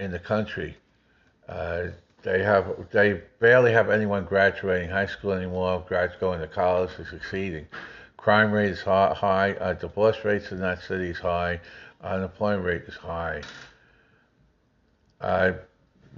in 0.00 0.10
the 0.10 0.18
country. 0.18 0.76
Uh, 1.48 1.88
they 2.22 2.42
have 2.42 2.90
they 2.90 3.20
barely 3.38 3.72
have 3.72 3.90
anyone 3.90 4.24
graduating 4.24 4.90
high 4.90 5.06
school 5.06 5.32
anymore, 5.32 5.84
grad 5.86 6.12
going 6.20 6.40
to 6.40 6.46
college 6.46 6.90
is 6.98 7.08
succeeding. 7.08 7.66
Crime 8.16 8.52
rate 8.52 8.70
is 8.70 8.82
high, 8.82 9.56
uh, 9.60 9.72
divorce 9.72 10.24
rates 10.24 10.52
in 10.52 10.60
that 10.60 10.82
city 10.82 11.10
is 11.10 11.18
high, 11.18 11.60
unemployment 12.02 12.64
rate 12.64 12.82
is 12.86 12.96
high. 12.96 13.42
Uh, 15.20 15.52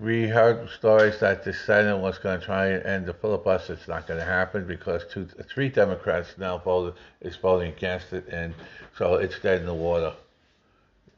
we 0.00 0.26
heard 0.26 0.68
stories 0.70 1.20
that 1.20 1.44
the 1.44 1.52
Senate 1.52 1.98
was 1.98 2.18
going 2.18 2.40
to 2.40 2.44
try 2.44 2.68
and 2.68 2.84
end 2.84 3.06
the 3.06 3.12
filibuster. 3.12 3.74
It's 3.74 3.86
not 3.86 4.06
going 4.06 4.18
to 4.18 4.26
happen 4.26 4.66
because 4.66 5.04
two, 5.12 5.26
three 5.48 5.68
Democrats 5.68 6.34
now 6.38 6.58
voted 6.58 6.94
is 7.20 7.36
voting 7.36 7.72
against 7.72 8.12
it, 8.12 8.26
and 8.28 8.54
so 8.96 9.14
it's 9.14 9.38
dead 9.38 9.60
in 9.60 9.66
the 9.66 9.74
water. 9.74 10.14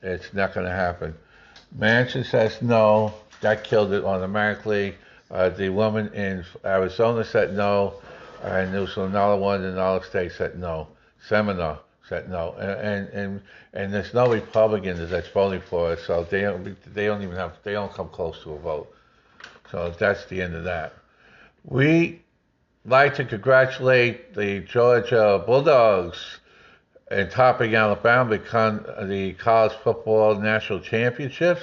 It's 0.02 0.34
not 0.34 0.52
going 0.52 0.66
to 0.66 0.72
happen. 0.72 1.14
Manchin 1.76 2.24
says 2.24 2.60
no. 2.62 3.14
That 3.40 3.64
killed 3.64 3.92
it 3.92 4.04
automatically. 4.04 4.94
Uh, 5.30 5.48
the 5.48 5.68
woman 5.68 6.12
in 6.14 6.44
Arizona 6.64 7.24
said 7.24 7.54
no, 7.54 7.94
and 8.42 8.72
there 8.72 8.80
was 8.82 8.96
another 8.96 9.36
one 9.36 9.62
in 9.62 9.70
another 9.70 10.04
state 10.04 10.32
said 10.32 10.58
no. 10.58 10.88
Seminole 11.28 11.78
said 12.08 12.28
no, 12.30 12.54
and 12.58 12.70
and 12.78 13.08
and, 13.08 13.42
and 13.72 13.94
there's 13.94 14.12
no 14.12 14.30
Republicans 14.30 15.10
that's 15.10 15.28
voting 15.28 15.62
for 15.62 15.94
it, 15.94 16.00
so 16.06 16.24
they 16.24 16.42
don't 16.42 16.94
they 16.94 17.06
don't 17.06 17.22
even 17.22 17.36
have 17.36 17.56
they 17.64 17.72
don't 17.72 17.92
come 17.92 18.08
close 18.08 18.42
to 18.42 18.52
a 18.52 18.58
vote. 18.58 18.94
So 19.70 19.90
that's 19.98 20.26
the 20.26 20.42
end 20.42 20.54
of 20.54 20.64
that. 20.64 20.94
We 21.64 22.22
like 22.84 23.14
to 23.14 23.24
congratulate 23.24 24.34
the 24.34 24.60
Georgia 24.60 25.42
Bulldogs 25.44 26.38
in 27.14 27.30
topping 27.30 27.74
Alabama 27.74 28.30
become 28.30 28.84
the 29.08 29.32
college 29.34 29.72
football 29.84 30.34
national 30.34 30.80
championships. 30.80 31.62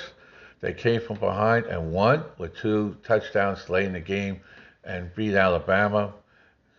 They 0.62 0.74
came 0.74 1.02
from 1.02 1.18
behind 1.18 1.66
and 1.66 1.92
won 1.92 2.24
with 2.38 2.56
two 2.56 2.96
touchdowns 3.04 3.70
late 3.70 3.86
in 3.86 3.94
the 3.94 4.00
game 4.00 4.40
and 4.84 5.14
beat 5.16 5.36
Alabama. 5.36 6.14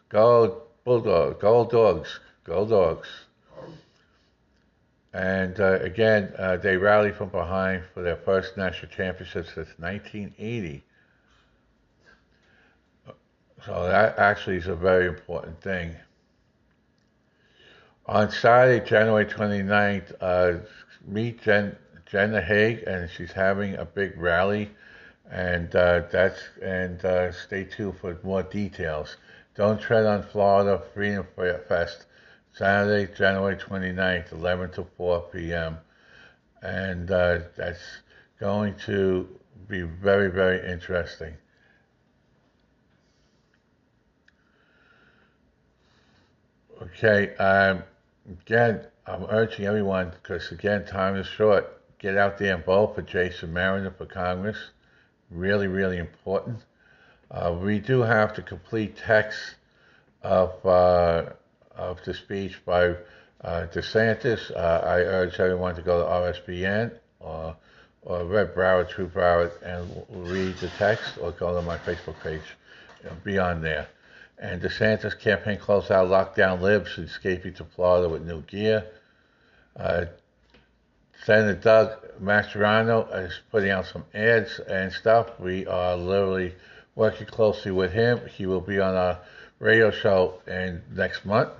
Go 0.08 0.62
Bulldogs, 0.84 1.36
go 1.40 1.64
Dogs, 1.66 2.20
go 2.44 2.66
Dogs. 2.66 3.08
And 5.12 5.60
uh, 5.60 5.78
again, 5.80 6.32
uh, 6.38 6.56
they 6.56 6.76
rallied 6.76 7.16
from 7.16 7.28
behind 7.28 7.84
for 7.92 8.02
their 8.02 8.16
first 8.16 8.56
national 8.56 8.90
championship 8.90 9.46
since 9.46 9.68
1980. 9.78 10.82
So 13.66 13.86
that 13.86 14.18
actually 14.18 14.56
is 14.56 14.66
a 14.66 14.74
very 14.74 15.06
important 15.06 15.60
thing. 15.60 15.94
On 18.06 18.28
Saturday, 18.32 18.84
January 18.84 19.24
29th, 19.24 20.12
uh, 20.20 20.58
meet 21.06 21.40
Jen, 21.42 21.76
Jenna 22.04 22.40
Haig, 22.40 22.82
and 22.84 23.08
she's 23.08 23.30
having 23.30 23.76
a 23.76 23.84
big 23.84 24.20
rally, 24.20 24.70
and 25.30 25.74
uh, 25.76 26.02
that's 26.10 26.40
and 26.60 27.04
uh, 27.04 27.30
stay 27.30 27.62
tuned 27.62 27.98
for 28.00 28.18
more 28.24 28.42
details. 28.42 29.16
Don't 29.54 29.80
tread 29.80 30.04
on 30.04 30.24
Florida 30.24 30.82
Freedom 30.92 31.24
Fest, 31.68 32.06
Saturday, 32.52 33.12
January 33.14 33.54
29th, 33.54 34.32
11 34.32 34.72
to 34.72 34.86
4 34.96 35.20
p.m., 35.32 35.78
and 36.60 37.08
uh, 37.08 37.38
that's 37.56 38.02
going 38.40 38.74
to 38.84 39.28
be 39.68 39.82
very, 39.82 40.28
very 40.28 40.70
interesting. 40.70 41.34
Okay. 46.82 47.34
Um, 47.36 47.84
again, 48.28 48.86
I'm 49.06 49.24
urging 49.28 49.66
everyone, 49.66 50.10
because 50.10 50.50
again, 50.52 50.86
time 50.86 51.16
is 51.16 51.26
short, 51.26 51.80
get 51.98 52.16
out 52.16 52.38
there 52.38 52.54
and 52.54 52.64
vote 52.64 52.94
for 52.94 53.02
Jason 53.02 53.52
Mariner 53.52 53.90
for 53.90 54.06
Congress. 54.06 54.58
Really, 55.30 55.66
really 55.66 55.98
important. 55.98 56.60
Uh, 57.30 57.56
we 57.60 57.78
do 57.78 58.02
have 58.02 58.34
to 58.34 58.42
complete 58.42 58.96
text 58.96 59.38
of, 60.22 60.64
uh, 60.66 61.30
of 61.74 62.04
the 62.04 62.14
speech 62.14 62.60
by 62.64 62.88
uh, 63.40 63.66
DeSantis. 63.72 64.50
Uh, 64.54 64.82
I 64.84 65.00
urge 65.00 65.40
everyone 65.40 65.74
to 65.76 65.82
go 65.82 66.02
to 66.02 66.08
RSBN 66.08 66.92
or, 67.20 67.56
or 68.02 68.24
Red 68.24 68.54
Broward, 68.54 68.90
True 68.90 69.08
Broward, 69.08 69.50
and 69.62 70.04
read 70.30 70.56
the 70.56 70.68
text 70.78 71.18
or 71.20 71.32
go 71.32 71.54
to 71.54 71.62
my 71.62 71.78
Facebook 71.78 72.20
page. 72.22 72.42
be 73.24 73.38
on 73.38 73.62
there. 73.62 73.88
And 74.38 74.60
DeSantis 74.60 75.18
campaign 75.18 75.58
calls 75.58 75.90
out 75.90 76.08
lockdown 76.08 76.60
libs 76.60 76.98
escaping 76.98 77.54
to 77.54 77.64
Florida 77.64 78.08
with 78.08 78.22
new 78.22 78.42
gear. 78.42 78.86
Uh, 79.76 80.06
Senator 81.24 81.54
Doug 81.54 82.20
Mastriano 82.20 83.06
is 83.24 83.40
putting 83.50 83.70
out 83.70 83.86
some 83.86 84.04
ads 84.12 84.58
and 84.58 84.92
stuff. 84.92 85.38
We 85.38 85.66
are 85.66 85.96
literally 85.96 86.54
working 86.96 87.26
closely 87.26 87.70
with 87.70 87.92
him. 87.92 88.20
He 88.26 88.46
will 88.46 88.60
be 88.60 88.80
on 88.80 88.94
our 88.94 89.18
radio 89.60 89.90
show 89.92 90.40
in 90.46 90.82
next 90.92 91.24
month. 91.24 91.50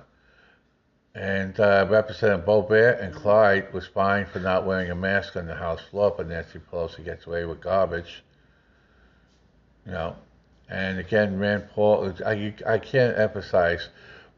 And 1.15 1.57
uh, 1.59 1.87
Representative 1.89 2.45
Boebert 2.45 3.01
and 3.01 3.13
Clyde 3.13 3.71
was 3.71 3.87
fined 3.87 4.27
for 4.29 4.39
not 4.39 4.65
wearing 4.65 4.89
a 4.89 4.95
mask 4.95 5.35
on 5.35 5.45
the 5.45 5.55
House 5.55 5.81
floor, 5.91 6.13
but 6.15 6.27
Nancy 6.27 6.59
Pelosi 6.59 7.05
gets 7.05 7.27
away 7.27 7.45
with 7.45 7.61
garbage. 7.61 8.23
You 9.85 9.91
know, 9.91 10.15
and 10.73 10.97
again, 10.97 11.37
Rand 11.37 11.69
Paul, 11.75 12.15
I, 12.25 12.51
I 12.65 12.79
can't 12.79 13.15
emphasize, 13.15 13.89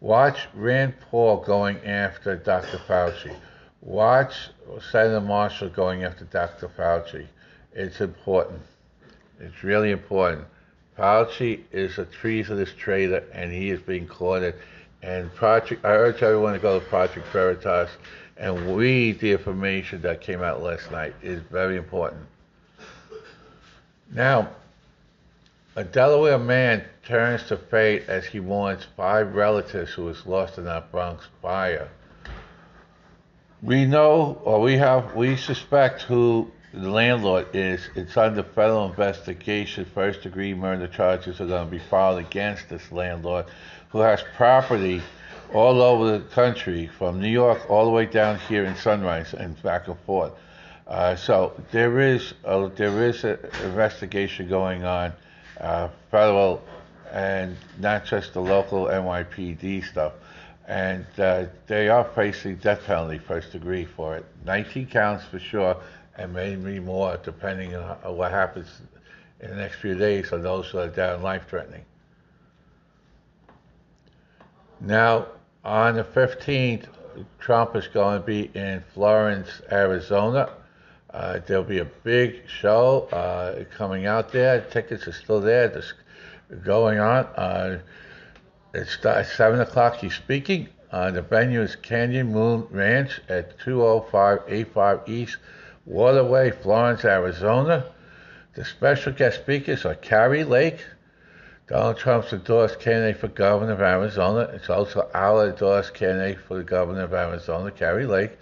watch 0.01 0.49
Rand 0.53 0.93
Paul 1.09 1.37
going 1.37 1.77
after 1.85 2.35
Dr. 2.35 2.77
Fauci. 2.77 3.33
Watch 3.79 4.49
Senator 4.91 5.21
Marshall 5.21 5.69
going 5.69 6.03
after 6.03 6.25
Dr. 6.25 6.67
Fauci. 6.67 7.27
It's 7.71 8.01
important. 8.01 8.61
It's 9.39 9.63
really 9.63 9.91
important. 9.91 10.45
Fauci 10.97 11.61
is 11.71 11.97
a 11.99 12.05
treasonous 12.05 12.73
traitor, 12.77 13.23
and 13.31 13.49
he 13.49 13.69
is 13.69 13.79
being 13.79 14.05
courted. 14.05 14.55
And 15.01 15.33
Project, 15.35 15.85
I 15.85 15.91
urge 15.91 16.21
everyone 16.21 16.51
to 16.51 16.59
go 16.59 16.79
to 16.79 16.85
Project 16.85 17.27
Veritas 17.31 17.91
and 18.35 18.75
read 18.75 19.21
the 19.21 19.31
information 19.31 20.01
that 20.01 20.19
came 20.19 20.41
out 20.41 20.61
last 20.61 20.91
night. 20.91 21.15
It 21.21 21.31
is 21.31 21.41
very 21.49 21.77
important. 21.77 22.25
Now, 24.11 24.49
a 25.75 25.83
Delaware 25.83 26.39
man 26.39 26.85
turns 27.05 27.43
to 27.43 27.57
fate 27.57 28.03
as 28.07 28.25
he 28.25 28.39
mourns 28.39 28.87
five 28.95 29.35
relatives 29.35 29.91
who 29.91 30.05
was 30.05 30.25
lost 30.25 30.57
in 30.57 30.65
that 30.65 30.91
Bronx 30.91 31.27
fire. 31.41 31.89
We 33.61 33.85
know, 33.85 34.39
or 34.43 34.61
we 34.61 34.77
have, 34.77 35.15
we 35.15 35.35
suspect 35.35 36.03
who 36.03 36.49
the 36.73 36.89
landlord 36.89 37.47
is. 37.53 37.89
It's 37.95 38.15
under 38.15 38.43
federal 38.43 38.89
investigation. 38.89 39.85
First 39.93 40.21
degree 40.23 40.53
murder 40.53 40.87
charges 40.87 41.41
are 41.41 41.47
going 41.47 41.65
to 41.65 41.71
be 41.71 41.79
filed 41.79 42.19
against 42.19 42.69
this 42.69 42.91
landlord 42.91 43.45
who 43.89 43.99
has 43.99 44.23
property 44.35 45.01
all 45.53 45.81
over 45.81 46.17
the 46.17 46.23
country, 46.25 46.87
from 46.87 47.21
New 47.21 47.29
York 47.29 47.69
all 47.69 47.85
the 47.85 47.91
way 47.91 48.05
down 48.05 48.39
here 48.39 48.65
in 48.65 48.75
Sunrise 48.75 49.33
and 49.33 49.61
back 49.61 49.87
and 49.87 49.97
forth. 50.05 50.33
Uh, 50.87 51.15
so 51.15 51.53
there 51.71 51.99
is 51.99 52.33
a, 52.43 52.71
there 52.75 53.03
is 53.03 53.23
an 53.23 53.39
investigation 53.63 54.47
going 54.47 54.83
on, 54.83 55.13
uh, 55.59 55.89
federal 56.11 56.61
and 57.11 57.55
not 57.79 58.05
just 58.05 58.33
the 58.33 58.41
local 58.41 58.85
NYPD 58.85 59.85
stuff. 59.85 60.13
And 60.67 61.05
uh, 61.17 61.45
they 61.67 61.89
are 61.89 62.03
facing 62.15 62.55
death 62.57 62.85
penalty 62.85 63.19
first 63.19 63.51
degree 63.51 63.85
for 63.85 64.17
it. 64.17 64.25
19 64.45 64.87
counts 64.87 65.23
for 65.25 65.39
sure, 65.39 65.77
and 66.17 66.33
maybe 66.33 66.79
more 66.79 67.17
depending 67.23 67.75
on 67.75 68.17
what 68.17 68.31
happens 68.31 68.67
in 69.39 69.49
the 69.49 69.55
next 69.55 69.75
few 69.75 69.95
days 69.95 70.31
on 70.31 70.41
those 70.41 70.67
who 70.67 70.79
are 70.79 70.87
down 70.87 71.21
life 71.21 71.43
threatening. 71.47 71.85
Now, 74.81 75.27
on 75.63 75.95
the 75.95 76.03
15th, 76.03 76.87
Trump 77.39 77.75
is 77.75 77.87
going 77.87 78.19
to 78.19 78.25
be 78.25 78.51
in 78.53 78.83
Florence, 78.93 79.61
Arizona. 79.71 80.49
Uh, 81.15 81.39
there'll 81.47 81.63
be 81.63 81.79
a 81.79 81.85
big 81.85 82.41
show 82.45 83.07
uh, 83.13 83.63
coming 83.77 84.05
out 84.05 84.33
there. 84.33 84.59
Tickets 84.69 85.07
are 85.07 85.13
still 85.13 85.39
there. 85.39 85.69
This 85.69 85.93
going 86.65 86.99
on. 86.99 87.23
Uh, 87.37 87.79
7 88.83 89.61
o'clock. 89.61 89.95
He's 89.95 90.13
speaking. 90.13 90.67
Uh, 90.91 91.11
the 91.11 91.21
venue 91.21 91.61
is 91.61 91.77
Canyon 91.77 92.33
Moon 92.33 92.67
Ranch 92.69 93.21
at 93.29 93.57
20585 93.59 95.07
East 95.07 95.37
Waterway, 95.85 96.51
Florence, 96.51 97.05
Arizona. 97.05 97.85
The 98.55 98.65
special 98.65 99.13
guest 99.13 99.39
speakers 99.39 99.85
are 99.85 99.95
Kari 99.95 100.43
Lake, 100.43 100.83
Donald 101.67 101.97
Trump's 101.97 102.33
endorsed 102.33 102.81
candidate 102.81 103.21
for 103.21 103.29
governor 103.29 103.71
of 103.71 103.81
Arizona. 103.81 104.49
It's 104.53 104.69
also 104.69 105.09
our 105.13 105.47
endorsed 105.49 105.93
candidate 105.93 106.41
for 106.41 106.57
the 106.57 106.63
governor 106.63 107.03
of 107.03 107.13
Arizona, 107.13 107.71
Kari 107.71 108.05
Lake. 108.05 108.37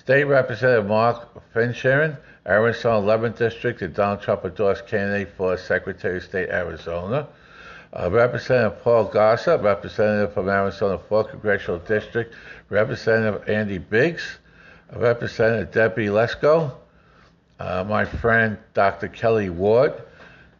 State 0.00 0.24
Representative 0.24 0.86
Mark 0.86 1.28
Finchem, 1.54 2.16
Arizona 2.46 3.06
11th 3.06 3.36
District, 3.36 3.80
the 3.80 3.88
Donald 3.88 4.22
Trump 4.22 4.46
endorsed 4.46 4.86
candidate 4.86 5.28
for 5.36 5.58
Secretary 5.58 6.16
of 6.16 6.22
State, 6.22 6.48
Arizona. 6.48 7.28
Uh, 7.92 8.10
Representative 8.10 8.82
Paul 8.82 9.10
Gosar, 9.10 9.62
representative 9.62 10.32
from 10.32 10.48
Arizona 10.48 10.96
4th 10.96 11.32
Congressional 11.32 11.80
District, 11.80 12.34
Representative 12.70 13.46
Andy 13.46 13.76
Biggs, 13.76 14.38
Representative 14.96 15.70
Debbie 15.70 16.06
Lesko, 16.06 16.72
uh, 17.58 17.84
my 17.86 18.06
friend 18.06 18.56
Dr. 18.72 19.06
Kelli 19.08 19.50
Ward, 19.50 19.92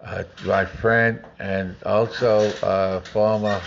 uh, 0.05 0.25
my 0.45 0.67
friend 0.67 1.25
and 1.39 1.75
also 1.87 2.41
uh, 2.63 3.01
former 3.01 3.59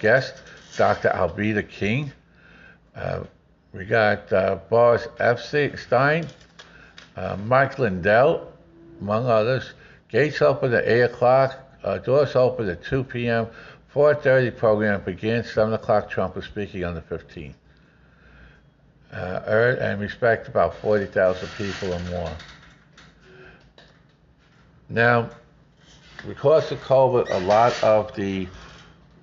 guest, 0.00 0.40
Dr. 0.78 1.10
Alveda 1.10 1.68
King. 1.68 2.10
We 3.72 3.84
got 3.84 4.32
uh, 4.32 4.56
Boris 4.68 5.06
Epshteyn, 5.18 6.28
uh, 7.16 7.36
Mike 7.44 7.78
Lindell, 7.78 8.52
among 9.00 9.26
others. 9.26 9.74
Gates 10.08 10.42
open 10.42 10.74
at 10.74 10.88
8 10.88 11.02
o'clock, 11.02 11.56
uh, 11.84 11.98
doors 11.98 12.34
open 12.34 12.68
at 12.68 12.82
2 12.82 13.04
p.m. 13.04 13.46
4.30 13.94 14.56
program 14.56 15.00
begins, 15.02 15.52
7 15.52 15.72
o'clock 15.72 16.10
Trump 16.10 16.36
is 16.36 16.44
speaking 16.44 16.84
on 16.84 16.94
the 16.94 17.00
15th. 17.00 17.54
Uh, 19.12 19.76
and 19.80 20.00
respect 20.00 20.48
about 20.48 20.74
40,000 20.76 21.48
people 21.56 21.94
or 21.94 21.98
more. 22.10 22.32
Now, 24.88 25.30
because 26.26 26.70
of 26.72 26.80
COVID, 26.80 27.30
a 27.30 27.38
lot 27.38 27.82
of 27.84 28.14
the 28.14 28.48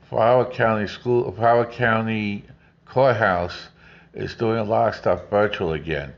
Broward 0.10 0.54
County 0.54 0.88
School, 0.88 1.32
Broward 1.32 1.72
County 1.72 2.44
Courthouse 2.86 3.68
is 4.18 4.36
doing 4.36 4.58
a 4.58 4.64
lot 4.64 4.90
of 4.90 4.96
stuff 4.96 5.30
virtual 5.30 5.74
again. 5.74 6.14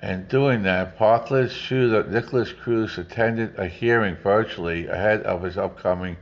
And 0.00 0.28
doing 0.28 0.62
that, 0.62 0.96
Parkland 0.96 1.50
shooter 1.50 2.04
Nikolas 2.08 2.52
Cruz 2.52 2.98
attended 2.98 3.58
a 3.58 3.66
hearing 3.66 4.16
virtually 4.16 4.86
ahead 4.86 5.22
of 5.22 5.42
his 5.42 5.58
upcoming 5.58 6.16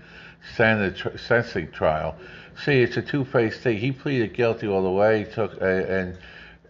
sentencing 0.56 1.70
trial. 1.70 2.16
See, 2.64 2.82
it's 2.82 2.96
a 2.96 3.02
two-faced 3.02 3.60
thing. 3.60 3.78
He 3.78 3.92
pleaded 3.92 4.34
guilty 4.34 4.66
all 4.66 4.82
the 4.82 4.90
way. 4.90 5.24
Took 5.24 5.60
a, 5.60 6.00
and 6.00 6.18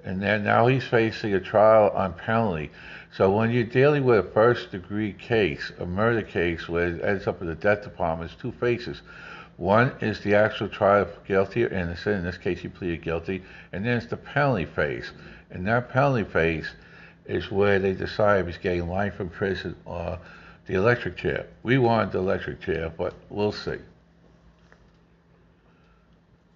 and 0.04 0.22
then 0.22 0.44
now 0.44 0.66
he's 0.66 0.84
facing 0.84 1.34
a 1.34 1.40
trial 1.40 1.90
on 1.90 2.14
penalty. 2.14 2.70
So 3.12 3.30
when 3.30 3.50
you're 3.50 3.64
dealing 3.64 4.04
with 4.04 4.18
a 4.18 4.30
first 4.30 4.70
degree 4.70 5.12
case, 5.12 5.72
a 5.78 5.86
murder 5.86 6.22
case 6.22 6.68
where 6.68 6.94
it 6.94 7.04
ends 7.04 7.26
up 7.26 7.40
in 7.42 7.48
the 7.48 7.54
death 7.54 7.82
department, 7.82 8.30
it's 8.30 8.40
two 8.40 8.52
phases. 8.52 9.02
One 9.60 9.92
is 10.00 10.20
the 10.20 10.36
actual 10.36 10.70
trial 10.70 11.02
of 11.02 11.24
guilty 11.26 11.66
or 11.66 11.68
innocent. 11.68 12.16
In 12.16 12.24
this 12.24 12.38
case, 12.38 12.60
he 12.60 12.68
pleaded 12.68 13.02
guilty. 13.02 13.42
And 13.72 13.84
then 13.84 13.98
it's 13.98 14.06
the 14.06 14.16
penalty 14.16 14.64
phase. 14.64 15.12
And 15.50 15.66
that 15.66 15.90
penalty 15.90 16.24
phase 16.24 16.70
is 17.26 17.50
where 17.50 17.78
they 17.78 17.92
decide 17.92 18.40
if 18.40 18.46
he's 18.46 18.56
getting 18.56 18.88
life 18.88 19.20
in 19.20 19.28
prison 19.28 19.76
or 19.84 20.18
the 20.66 20.76
electric 20.76 21.18
chair. 21.18 21.46
We 21.62 21.76
want 21.76 22.12
the 22.12 22.20
electric 22.20 22.62
chair, 22.62 22.90
but 22.96 23.12
we'll 23.28 23.52
see. 23.52 23.76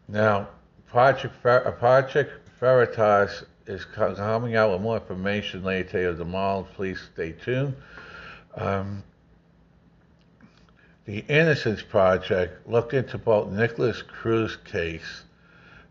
Now, 0.08 0.48
Project, 0.86 1.42
Project 1.42 2.32
Veritas 2.58 3.44
is 3.66 3.84
coming 3.84 4.56
out 4.56 4.72
with 4.72 4.80
more 4.80 4.96
information 4.96 5.62
later 5.62 5.90
today 5.90 6.04
of 6.04 6.16
the 6.16 6.24
mall. 6.24 6.66
Please 6.74 7.06
stay 7.12 7.32
tuned. 7.32 7.74
Um, 8.54 9.02
the 11.06 11.18
Innocence 11.28 11.82
Project 11.82 12.68
looked 12.68 12.94
into 12.94 13.18
both 13.18 13.50
Nikolas 13.50 14.02
Cruz 14.02 14.56
case, 14.64 15.22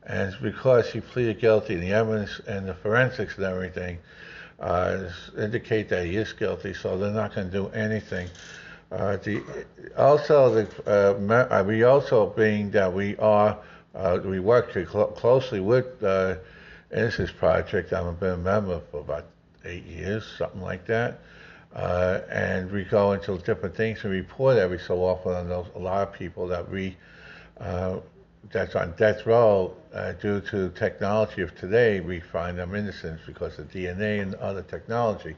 and 0.05 0.35
because 0.41 0.91
he 0.91 1.01
pleaded 1.01 1.39
guilty, 1.39 1.75
the 1.75 1.93
evidence 1.93 2.41
and 2.47 2.67
the 2.67 2.73
forensics 2.73 3.37
and 3.37 3.45
everything 3.45 3.99
uh, 4.59 5.09
indicate 5.37 5.89
that 5.89 6.05
he 6.05 6.15
is 6.15 6.33
guilty, 6.33 6.73
so 6.73 6.97
they're 6.97 7.11
not 7.11 7.35
going 7.35 7.49
to 7.49 7.53
do 7.53 7.67
anything. 7.69 8.27
Uh, 8.91 9.17
the, 9.17 9.41
also, 9.97 10.53
the, 10.53 11.19
uh, 11.19 11.63
we 11.63 11.83
also 11.83 12.27
being 12.27 12.71
that 12.71 12.91
we 12.91 13.15
are 13.17 13.57
uh, 13.95 14.19
we 14.23 14.39
work 14.39 14.73
cl- 14.73 15.07
closely 15.07 15.59
with 15.59 16.03
uh, 16.03 16.35
Innocence 16.91 17.31
Project. 17.31 17.93
I've 17.93 18.19
been 18.19 18.31
a 18.31 18.37
member 18.37 18.81
for 18.91 19.01
about 19.01 19.25
eight 19.65 19.85
years, 19.85 20.25
something 20.37 20.61
like 20.61 20.85
that. 20.87 21.19
Uh, 21.73 22.21
and 22.29 22.71
we 22.71 22.83
go 22.83 23.13
into 23.13 23.37
different 23.39 23.75
things 23.75 24.03
and 24.03 24.11
report 24.11 24.57
every 24.57 24.79
so 24.79 25.03
often 25.03 25.33
on 25.33 25.49
those, 25.49 25.67
a 25.75 25.79
lot 25.79 26.07
of 26.07 26.13
people 26.13 26.47
that 26.47 26.69
we 26.69 26.95
uh, 27.59 27.99
that's 28.51 28.75
on 28.75 28.93
death 28.97 29.25
row 29.25 29.73
uh, 29.93 30.11
due 30.13 30.39
to 30.41 30.69
technology 30.71 31.41
of 31.41 31.55
today. 31.55 31.99
We 31.99 32.19
find 32.19 32.57
them 32.59 32.75
innocent 32.75 33.21
because 33.25 33.57
of 33.59 33.71
DNA 33.71 34.21
and 34.21 34.35
other 34.35 34.61
technology, 34.63 35.35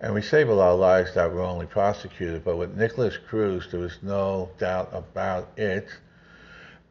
and 0.00 0.12
we 0.12 0.20
save 0.22 0.48
a 0.48 0.54
lot 0.54 0.72
of 0.74 0.80
lives 0.80 1.14
that 1.14 1.32
were 1.32 1.42
only 1.42 1.66
prosecuted. 1.66 2.44
But 2.44 2.56
with 2.56 2.76
Nikolas 2.76 3.16
Cruz, 3.16 3.68
there 3.70 3.80
was 3.80 3.98
no 4.02 4.50
doubt 4.58 4.90
about 4.92 5.48
it 5.56 5.88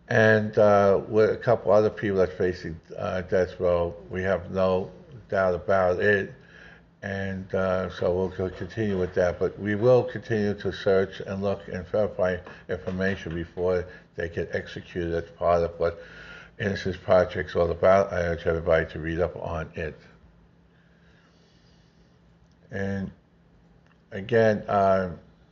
and 0.09 0.57
uh, 0.57 1.01
with 1.07 1.29
a 1.29 1.37
couple 1.37 1.71
other 1.71 1.89
people 1.89 2.17
that's 2.17 2.33
facing 2.33 2.79
uh, 2.97 3.21
death 3.21 3.59
row, 3.59 3.95
we 4.09 4.23
have 4.23 4.49
no 4.51 4.91
doubt 5.29 5.53
about 5.53 5.99
it. 5.99 6.33
And 7.01 7.53
uh, 7.55 7.89
so 7.91 8.13
we'll 8.13 8.49
continue 8.49 8.99
with 8.99 9.13
that. 9.15 9.39
But 9.39 9.57
we 9.57 9.75
will 9.75 10.03
continue 10.03 10.53
to 10.55 10.71
search 10.73 11.21
and 11.21 11.41
look 11.41 11.61
and 11.71 11.87
verify 11.87 12.37
information 12.67 13.35
before 13.35 13.85
they 14.15 14.27
get 14.27 14.49
executed. 14.53 15.11
That's 15.11 15.31
part 15.37 15.63
of 15.63 15.79
what 15.79 16.01
Innocence 16.59 16.97
Project's 16.97 17.55
all 17.55 17.71
about. 17.71 18.11
I 18.11 18.17
urge 18.23 18.45
everybody 18.45 18.85
to 18.91 18.99
read 18.99 19.19
up 19.19 19.35
on 19.37 19.69
it. 19.75 19.97
And 22.71 23.09
again, 24.11 24.63
uh, 24.67 25.11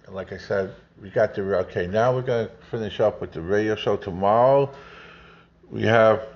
like 0.10 0.33
I 0.33 0.38
said, 0.38 0.75
we 1.01 1.10
got 1.10 1.33
the 1.33 1.41
okay. 1.60 1.88
Now 1.88 2.13
we're 2.13 2.23
going 2.23 2.47
to 2.47 2.53
finish 2.69 2.99
up 2.99 3.21
with 3.21 3.31
the 3.31 3.41
radio 3.41 3.75
show 3.75 3.97
tomorrow. 3.97 4.69
We 5.69 5.83
have 5.83 6.27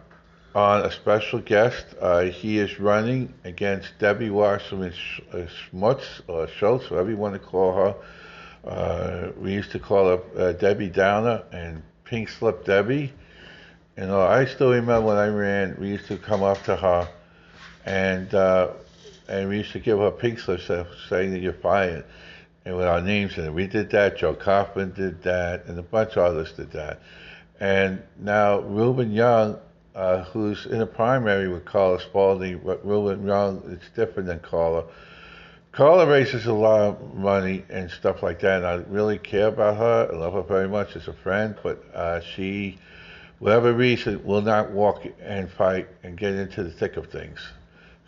on 0.54 0.86
a 0.86 0.92
special 0.92 1.40
guest. 1.40 1.86
Uh, 2.00 2.24
he 2.24 2.60
is 2.60 2.80
running 2.80 3.34
against 3.44 3.98
Debbie 4.00 4.30
Wasserman 4.30 4.94
uh, 5.34 5.46
Schmutz 5.48 6.22
or 6.28 6.48
Schultz, 6.48 6.90
whatever 6.90 7.10
you 7.10 7.18
want 7.18 7.34
to 7.34 7.40
call 7.40 7.74
her. 7.74 7.96
Uh, 8.64 9.32
we 9.38 9.54
used 9.54 9.72
to 9.72 9.80
call 9.80 10.10
her 10.10 10.22
uh, 10.38 10.52
Debbie 10.54 10.90
Downer 10.90 11.44
and 11.52 11.82
Pink 12.04 12.30
Slip 12.30 12.66
Debbie. 12.66 13.14
You 13.98 14.06
know, 14.06 14.22
I 14.22 14.46
still 14.46 14.72
remember 14.72 15.08
when 15.08 15.18
I 15.18 15.28
ran. 15.28 15.78
We 15.80 15.90
used 15.90 16.08
to 16.08 16.18
come 16.18 16.44
up 16.44 16.64
to 16.64 16.76
her, 16.76 17.10
and 17.86 18.34
uh, 18.34 18.72
and 19.28 19.50
we 19.50 19.58
used 19.58 19.72
to 19.74 19.80
give 19.80 20.00
her 20.00 20.12
pink 20.12 20.40
slips 20.40 20.68
saying 21.10 21.32
that 21.32 21.40
you're 21.40 21.54
fired 21.54 22.06
and 22.66 22.78
with 22.78 22.86
our 22.86 23.02
names 23.02 23.38
in 23.38 23.46
it. 23.46 23.54
We 23.54 23.68
did 23.68 23.90
that. 23.92 24.18
Joe 24.18 24.34
Kaufman 24.34 24.92
did 24.92 25.24
that, 25.24 25.66
and 25.66 25.80
a 25.80 25.84
bunch 25.84 26.12
of 26.12 26.20
others 26.20 26.52
did 26.54 26.72
that. 26.72 27.02
And 27.60 28.02
now 28.20 28.60
Reuben 28.60 29.12
Young 29.12 29.60
uh, 29.95 30.23
who's 30.25 30.65
in 30.65 30.82
a 30.82 30.86
primary 30.86 31.47
with 31.47 31.65
Carla 31.65 31.99
Spalding, 31.99 32.62
but 32.63 32.86
Ruben 32.86 33.25
Young, 33.25 33.62
it's 33.71 33.89
different 33.95 34.27
than 34.27 34.39
Carla. 34.39 34.86
Carla 35.71 36.06
raises 36.06 36.45
a 36.45 36.54
lot 36.54 36.82
of 36.82 37.15
money 37.15 37.63
and 37.69 37.89
stuff 37.89 38.21
like 38.21 38.39
that, 38.41 38.58
and 38.58 38.65
I 38.65 38.73
really 38.89 39.17
care 39.17 39.47
about 39.47 39.77
her. 39.77 40.10
I 40.12 40.15
love 40.15 40.34
her 40.34 40.41
very 40.43 40.67
much 40.67 40.95
as 40.95 41.08
a 41.08 41.13
friend, 41.13 41.56
but 41.63 41.84
uh, 41.93 42.19
she, 42.19 42.77
whatever 43.39 43.73
reason, 43.73 44.23
will 44.25 44.41
not 44.41 44.71
walk 44.71 45.06
and 45.21 45.49
fight 45.49 45.88
and 46.04 46.17
get 46.17 46.34
into 46.34 46.63
the 46.63 46.71
thick 46.71 46.97
of 46.97 47.08
things. 47.08 47.39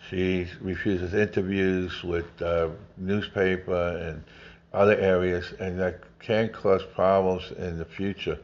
She 0.09 0.47
refuses 0.59 1.13
interviews 1.13 2.03
with 2.03 2.41
uh, 2.41 2.69
newspaper 2.97 3.97
and 3.97 4.23
other 4.73 4.97
areas, 4.97 5.53
and 5.59 5.79
that 5.79 6.01
can 6.19 6.49
cause 6.49 6.83
problems 6.93 7.51
in 7.57 7.77
the 7.77 7.85
future 7.85 8.37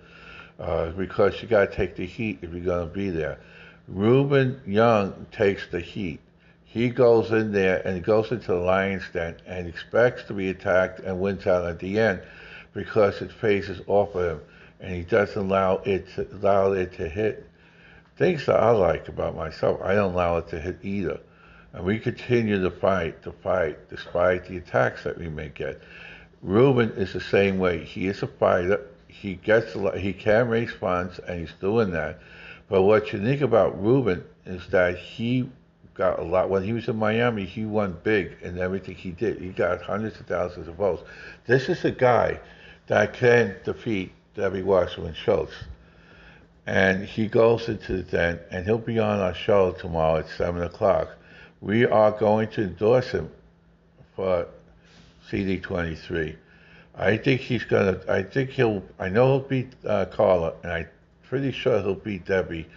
uh, 0.59 0.89
because 0.91 1.41
you 1.41 1.47
got 1.47 1.69
to 1.69 1.75
take 1.75 1.95
the 1.95 2.05
heat 2.05 2.39
if 2.41 2.51
you're 2.51 2.63
going 2.63 2.87
to 2.87 2.93
be 2.93 3.09
there. 3.09 3.39
Reuben 3.87 4.61
Young 4.65 5.25
takes 5.31 5.67
the 5.67 5.79
heat. 5.79 6.19
He 6.65 6.89
goes 6.89 7.31
in 7.31 7.51
there 7.51 7.81
and 7.87 8.03
goes 8.03 8.31
into 8.31 8.47
the 8.47 8.59
lion's 8.59 9.09
den 9.11 9.37
and 9.47 9.67
expects 9.67 10.23
to 10.25 10.33
be 10.33 10.49
attacked 10.49 10.99
and 10.99 11.19
wins 11.19 11.47
out 11.47 11.65
at 11.65 11.79
the 11.79 11.99
end 11.99 12.21
because 12.73 13.21
it 13.21 13.31
phases 13.31 13.81
off 13.87 14.13
of 14.15 14.37
him 14.37 14.41
and 14.79 14.95
he 14.95 15.01
doesn't 15.01 15.45
allow 15.45 15.77
it 15.77 16.07
to, 16.15 16.27
allow 16.33 16.73
it 16.73 16.93
to 16.93 17.09
hit. 17.09 17.45
Things 18.17 18.45
that 18.45 18.57
I 18.57 18.71
like 18.71 19.07
about 19.07 19.35
myself, 19.35 19.79
I 19.81 19.95
don't 19.95 20.13
allow 20.13 20.37
it 20.37 20.49
to 20.49 20.59
hit 20.59 20.77
either. 20.83 21.19
And 21.73 21.85
we 21.85 21.99
continue 21.99 22.61
to 22.61 22.71
fight, 22.71 23.23
to 23.23 23.31
fight, 23.31 23.89
despite 23.89 24.47
the 24.47 24.57
attacks 24.57 25.03
that 25.03 25.17
we 25.17 25.29
may 25.29 25.49
get. 25.49 25.81
Reuben 26.41 26.91
is 26.91 27.13
the 27.13 27.19
same 27.19 27.59
way. 27.59 27.83
He 27.83 28.07
is 28.07 28.23
a 28.23 28.27
fighter. 28.27 28.88
He 29.21 29.35
gets 29.35 29.73
he 29.97 30.13
can 30.13 30.47
raise 30.47 30.71
funds, 30.71 31.19
and 31.19 31.41
he's 31.41 31.53
doing 31.59 31.91
that. 31.91 32.19
But 32.69 32.83
what's 32.83 33.11
unique 33.11 33.41
about 33.41 33.81
Ruben 33.83 34.23
is 34.45 34.65
that 34.67 34.97
he 34.97 35.49
got 35.93 36.19
a 36.19 36.23
lot. 36.23 36.49
When 36.49 36.63
he 36.63 36.71
was 36.71 36.87
in 36.87 36.95
Miami, 36.95 37.43
he 37.43 37.65
won 37.65 37.97
big 38.03 38.37
in 38.41 38.57
everything 38.57 38.95
he 38.95 39.11
did. 39.11 39.41
He 39.41 39.49
got 39.49 39.81
hundreds 39.81 40.17
of 40.21 40.27
thousands 40.27 40.69
of 40.69 40.75
votes. 40.75 41.03
This 41.45 41.67
is 41.67 41.83
a 41.83 41.91
guy 41.91 42.39
that 42.87 43.13
can 43.13 43.57
defeat 43.65 44.13
Debbie 44.35 44.63
Wasserman 44.63 45.13
Schultz. 45.13 45.53
And 46.65 47.03
he 47.03 47.27
goes 47.27 47.67
into 47.67 47.97
the 47.97 48.03
den, 48.03 48.39
and 48.51 48.65
he'll 48.65 48.77
be 48.77 48.99
on 48.99 49.19
our 49.19 49.33
show 49.33 49.71
tomorrow 49.71 50.19
at 50.19 50.29
7 50.29 50.61
o'clock. 50.61 51.09
We 51.59 51.85
are 51.85 52.11
going 52.11 52.47
to 52.51 52.61
endorse 52.61 53.11
him 53.11 53.29
for 54.15 54.47
CD23. 55.29 56.37
I 56.99 57.17
think 57.17 57.41
he's 57.41 57.63
gonna. 57.63 57.99
I 58.07 58.23
think 58.23 58.51
he'll. 58.51 58.83
I 58.99 59.09
know 59.09 59.37
he'll 59.37 59.47
beat 59.47 59.73
uh, 59.85 60.05
Carla, 60.05 60.53
and 60.63 60.71
I'm 60.71 60.87
pretty 61.23 61.51
sure 61.51 61.81
he'll 61.81 61.95
beat 61.95 62.25
Debbie 62.25 62.67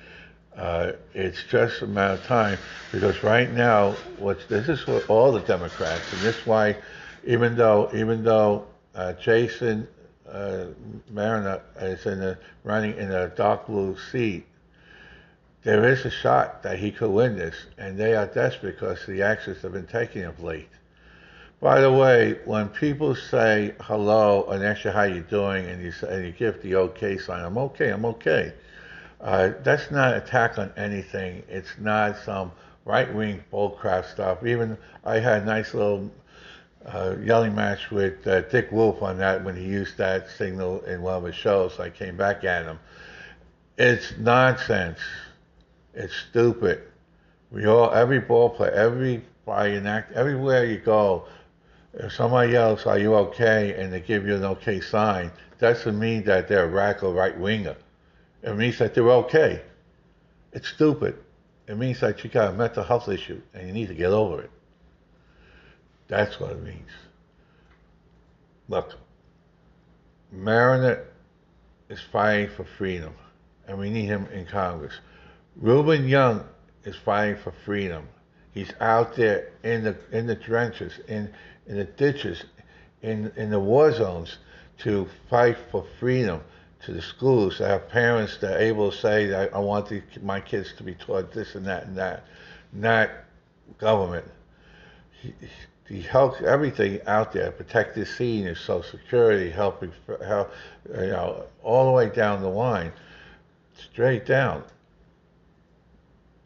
uh, 0.56 0.92
it's 1.14 1.42
just 1.44 1.82
a 1.82 1.86
matter 1.86 2.14
of 2.14 2.24
time 2.24 2.58
because 2.90 3.22
right 3.22 3.50
now, 3.52 3.92
what's 4.18 4.44
this 4.46 4.68
is 4.68 4.86
what 4.86 5.08
all 5.08 5.32
the 5.32 5.40
Democrats, 5.40 6.12
and 6.12 6.22
this 6.22 6.36
is 6.36 6.46
why, 6.46 6.76
even 7.24 7.56
though 7.56 7.90
even 7.94 8.22
though 8.22 8.66
uh, 8.94 9.14
Jason 9.14 9.88
uh, 10.28 10.66
Mariner 11.10 11.62
is 11.80 12.04
in 12.04 12.20
the 12.20 12.38
running 12.64 12.96
in 12.98 13.10
a 13.10 13.28
dark 13.28 13.66
blue 13.66 13.96
seat, 14.10 14.46
there 15.62 15.88
is 15.88 16.04
a 16.04 16.10
shot 16.10 16.62
that 16.62 16.78
he 16.78 16.90
could 16.90 17.10
win 17.10 17.36
this, 17.36 17.56
and 17.78 17.98
they 17.98 18.14
are 18.14 18.26
desperate 18.26 18.78
because 18.78 19.04
the 19.06 19.22
actions 19.22 19.62
have 19.62 19.72
been 19.72 19.86
taking 19.86 20.24
of 20.24 20.42
late. 20.42 20.68
By 21.62 21.80
the 21.80 21.90
way, 21.90 22.38
when 22.44 22.68
people 22.68 23.14
say 23.14 23.74
hello 23.80 24.44
and 24.50 24.62
ask 24.62 24.84
you 24.84 24.90
how 24.90 25.04
you're 25.04 25.20
doing, 25.20 25.64
and 25.64 25.82
you 25.82 25.92
say, 25.92 26.14
and 26.14 26.26
you 26.26 26.32
give 26.32 26.60
the 26.60 26.74
okay 26.76 27.16
sign, 27.16 27.42
I'm 27.42 27.56
okay, 27.56 27.88
I'm 27.88 28.04
okay 28.04 28.52
uh, 29.22 29.52
that's 29.62 29.90
not 29.90 30.16
attack 30.16 30.58
on 30.58 30.72
anything. 30.76 31.42
It's 31.48 31.78
not 31.78 32.18
some 32.24 32.50
right 32.84 33.12
wing 33.14 33.42
bullcrap 33.52 34.04
stuff. 34.04 34.44
Even 34.44 34.76
I 35.04 35.20
had 35.20 35.42
a 35.42 35.44
nice 35.44 35.74
little 35.74 36.10
uh, 36.84 37.14
yelling 37.22 37.54
match 37.54 37.90
with 37.90 38.26
uh, 38.26 38.40
Dick 38.42 38.72
Wolf 38.72 39.00
on 39.00 39.18
that 39.18 39.44
when 39.44 39.56
he 39.56 39.64
used 39.64 39.96
that 39.98 40.28
signal 40.28 40.80
in 40.82 41.02
one 41.02 41.14
of 41.14 41.24
his 41.24 41.36
shows. 41.36 41.78
I 41.78 41.90
came 41.90 42.16
back 42.16 42.42
at 42.42 42.64
him. 42.64 42.80
It's 43.78 44.12
nonsense. 44.18 44.98
It's 45.94 46.14
stupid. 46.28 46.82
We 47.52 47.66
all, 47.66 47.92
every 47.92 48.18
ball 48.18 48.50
player, 48.50 48.72
every 48.72 49.22
flying 49.44 49.86
act, 49.86 50.12
everywhere 50.12 50.64
you 50.64 50.78
go, 50.78 51.26
if 51.94 52.12
somebody 52.12 52.52
yells, 52.52 52.86
"Are 52.86 52.98
you 52.98 53.14
okay?" 53.14 53.74
and 53.74 53.92
they 53.92 54.00
give 54.00 54.26
you 54.26 54.34
an 54.36 54.44
okay 54.44 54.80
sign, 54.80 55.30
that 55.58 55.74
doesn't 55.74 55.98
mean 55.98 56.24
that 56.24 56.48
they're 56.48 56.64
a 56.64 56.68
radical 56.68 57.12
right 57.12 57.38
winger. 57.38 57.76
It 58.42 58.56
means 58.56 58.78
that 58.78 58.94
they're 58.94 59.10
okay. 59.10 59.62
It's 60.52 60.68
stupid. 60.68 61.16
It 61.66 61.76
means 61.76 62.00
that 62.00 62.24
you 62.24 62.30
got 62.30 62.52
a 62.52 62.56
mental 62.56 62.82
health 62.82 63.08
issue 63.08 63.40
and 63.54 63.66
you 63.66 63.72
need 63.72 63.88
to 63.88 63.94
get 63.94 64.10
over 64.10 64.42
it. 64.42 64.50
That's 66.08 66.38
what 66.40 66.50
it 66.50 66.62
means. 66.62 66.90
Look, 68.68 68.94
Mariner 70.30 71.04
is 71.88 72.00
fighting 72.00 72.48
for 72.56 72.64
freedom, 72.64 73.14
and 73.66 73.78
we 73.78 73.90
need 73.90 74.06
him 74.06 74.26
in 74.32 74.46
Congress. 74.46 74.94
Ruben 75.56 76.08
Young 76.08 76.44
is 76.84 76.96
fighting 76.96 77.36
for 77.36 77.52
freedom. 77.64 78.08
He's 78.52 78.72
out 78.80 79.14
there 79.14 79.50
in 79.62 79.84
the 79.84 79.96
in 80.10 80.26
the 80.26 80.36
trenches, 80.36 80.98
in 81.08 81.32
in 81.66 81.76
the 81.76 81.84
ditches, 81.84 82.44
in 83.02 83.32
in 83.36 83.50
the 83.50 83.60
war 83.60 83.92
zones 83.92 84.38
to 84.78 85.08
fight 85.28 85.56
for 85.70 85.84
freedom 86.00 86.40
to 86.84 86.92
the 86.92 87.02
schools 87.02 87.58
to 87.58 87.66
have 87.66 87.88
parents 87.88 88.38
that 88.38 88.56
are 88.56 88.58
able 88.58 88.90
to 88.90 88.96
say 88.96 89.26
that 89.26 89.54
I 89.54 89.58
want 89.58 89.88
the, 89.88 90.02
my 90.22 90.40
kids 90.40 90.72
to 90.78 90.82
be 90.82 90.94
taught 90.94 91.32
this 91.32 91.54
and 91.54 91.64
that 91.66 91.84
and 91.84 91.96
that, 91.96 92.24
not 92.72 93.10
government. 93.78 94.26
He, 95.20 95.32
he 95.88 96.02
helps 96.02 96.40
everything 96.42 97.00
out 97.06 97.32
there, 97.32 97.50
protect 97.52 97.94
the 97.94 98.06
seniors, 98.06 98.58
Social 98.58 98.98
Security, 98.98 99.50
helping, 99.50 99.92
help, 100.24 100.50
you 100.88 101.08
know, 101.08 101.44
all 101.62 101.86
the 101.86 101.92
way 101.92 102.08
down 102.08 102.40
the 102.40 102.48
line, 102.48 102.92
straight 103.76 104.26
down. 104.26 104.64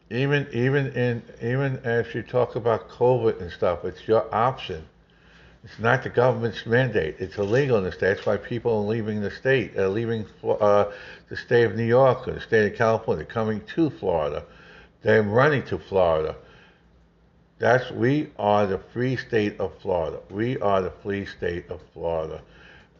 Even 0.09 0.47
even 0.53 0.87
in 0.93 1.23
even 1.41 1.81
if 1.83 2.13
you 2.15 2.21
talk 2.21 2.55
about 2.55 2.89
COVID 2.89 3.41
and 3.41 3.51
stuff, 3.51 3.83
it's 3.83 4.07
your 4.07 4.33
option 4.33 4.87
it's 5.67 5.79
not 5.79 6.01
the 6.01 6.09
government's 6.09 6.65
mandate. 6.65 7.17
It's 7.19 7.37
illegal 7.37 7.77
in 7.77 7.83
the 7.83 7.91
state. 7.91 8.15
That's 8.15 8.25
why 8.25 8.37
people 8.37 8.71
are 8.71 8.87
leaving 8.87 9.19
the 9.19 9.29
state, 9.29 9.77
uh, 9.77 9.89
leaving 9.89 10.25
uh, 10.41 10.85
the 11.27 11.35
state 11.35 11.65
of 11.65 11.75
New 11.75 11.83
York 11.83 12.25
or 12.25 12.35
the 12.35 12.39
state 12.39 12.71
of 12.71 12.77
California, 12.77 13.25
coming 13.25 13.61
to 13.75 13.89
Florida. 13.89 14.45
They're 15.01 15.23
running 15.23 15.63
to 15.63 15.77
Florida. 15.77 16.37
That's 17.59 17.91
we 17.91 18.29
are 18.39 18.65
the 18.65 18.79
free 18.93 19.17
state 19.17 19.59
of 19.59 19.77
Florida. 19.81 20.19
We 20.29 20.57
are 20.59 20.81
the 20.81 20.93
free 21.03 21.25
state 21.25 21.69
of 21.69 21.81
Florida. 21.93 22.41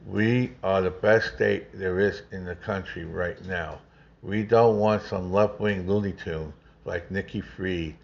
We 0.05 0.51
are 0.61 0.81
the 0.81 0.91
best 0.91 1.35
state 1.35 1.67
there 1.73 2.01
is 2.01 2.23
in 2.33 2.43
the 2.43 2.55
country 2.55 3.05
right 3.05 3.41
now. 3.45 3.79
We 4.21 4.43
don't 4.43 4.77
want 4.77 5.03
some 5.03 5.31
left-wing 5.31 5.87
Looney 5.87 6.11
Tune 6.11 6.51
like 6.83 7.11
Nikki 7.11 7.39
Fried 7.39 7.95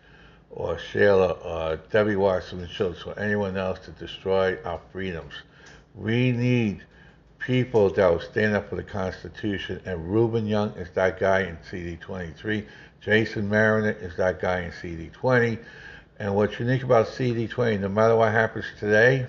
or 0.55 0.77
Sheila 0.77 1.31
or 1.31 1.77
Debbie 1.91 2.15
Wasserman 2.15 2.67
Schultz 2.69 3.03
or 3.03 3.17
anyone 3.19 3.57
else 3.57 3.79
to 3.85 3.91
destroy 3.91 4.57
our 4.63 4.79
freedoms. 4.91 5.33
We 5.95 6.31
need 6.31 6.83
people 7.39 7.89
that 7.91 8.09
will 8.09 8.19
stand 8.19 8.55
up 8.55 8.69
for 8.69 8.75
the 8.75 8.83
Constitution, 8.83 9.81
and 9.85 10.09
Ruben 10.09 10.45
Young 10.45 10.69
is 10.71 10.89
that 10.91 11.19
guy 11.19 11.41
in 11.41 11.57
CD23. 11.69 12.65
Jason 13.01 13.49
Mariner 13.49 13.91
is 13.91 14.15
that 14.17 14.39
guy 14.39 14.61
in 14.61 14.71
CD20. 14.71 15.59
And 16.19 16.35
what's 16.35 16.57
unique 16.59 16.83
about 16.83 17.07
CD20, 17.07 17.79
no 17.79 17.89
matter 17.89 18.15
what 18.15 18.31
happens 18.31 18.65
today, 18.79 19.27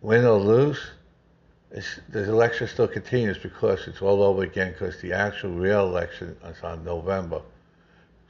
win 0.00 0.24
or 0.24 0.38
lose, 0.38 0.80
the 2.08 2.22
election 2.22 2.68
still 2.68 2.86
continues 2.86 3.36
because 3.36 3.86
it's 3.88 4.00
all 4.00 4.22
over 4.22 4.44
again 4.44 4.72
because 4.72 5.00
the 5.00 5.12
actual 5.12 5.50
real 5.50 5.88
election 5.88 6.36
is 6.44 6.62
on 6.62 6.84
November. 6.84 7.42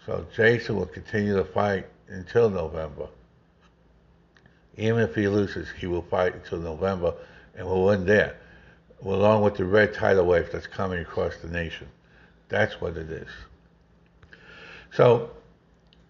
So 0.06 0.26
Jason 0.34 0.76
will 0.76 0.86
continue 0.86 1.36
to 1.36 1.44
fight 1.44 1.86
until 2.08 2.50
November. 2.50 3.08
Even 4.76 5.00
if 5.00 5.14
he 5.14 5.28
loses, 5.28 5.68
he 5.78 5.86
will 5.86 6.02
fight 6.02 6.34
until 6.34 6.58
November 6.58 7.14
and 7.56 7.66
will 7.66 7.84
win 7.84 8.04
there, 8.04 8.36
along 9.02 9.42
with 9.42 9.56
the 9.56 9.64
red 9.64 9.94
tidal 9.94 10.26
wave 10.26 10.50
that's 10.52 10.66
coming 10.66 11.00
across 11.00 11.36
the 11.38 11.48
nation. 11.48 11.88
That's 12.48 12.80
what 12.80 12.96
it 12.96 13.10
is. 13.10 13.28
So, 14.92 15.30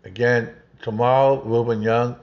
again, 0.04 0.50
tomorrow, 0.83 1.42
Ruben 1.42 1.83
Young 1.83 2.16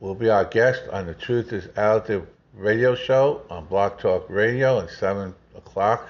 will 0.00 0.14
be 0.14 0.30
our 0.30 0.44
guest 0.44 0.82
on 0.92 1.06
the 1.06 1.14
Truth 1.14 1.52
is 1.52 1.68
Out 1.76 2.06
There 2.06 2.22
radio 2.54 2.96
show 2.96 3.42
on 3.50 3.66
Blog 3.66 4.00
Talk 4.00 4.28
Radio 4.28 4.80
at 4.80 4.90
7 4.90 5.32
o'clock. 5.56 6.08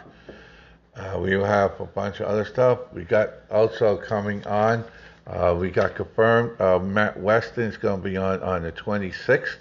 Uh, 0.96 1.18
we 1.20 1.33
have 1.33 1.78
a 1.78 1.85
bunch 1.85 2.20
of 2.20 2.26
other 2.26 2.44
stuff. 2.46 2.78
We 2.94 3.04
got 3.04 3.31
also 3.50 3.96
coming 3.98 4.46
on 4.46 4.85
uh, 5.28 5.54
we 5.58 5.70
got 5.70 5.94
confirmed 5.94 6.58
uh, 6.60 6.78
Matt 6.78 7.20
Weston 7.20 7.64
is 7.64 7.76
going 7.76 8.00
to 8.00 8.08
be 8.08 8.16
on 8.16 8.42
on 8.42 8.62
the 8.62 8.72
26th, 8.72 9.58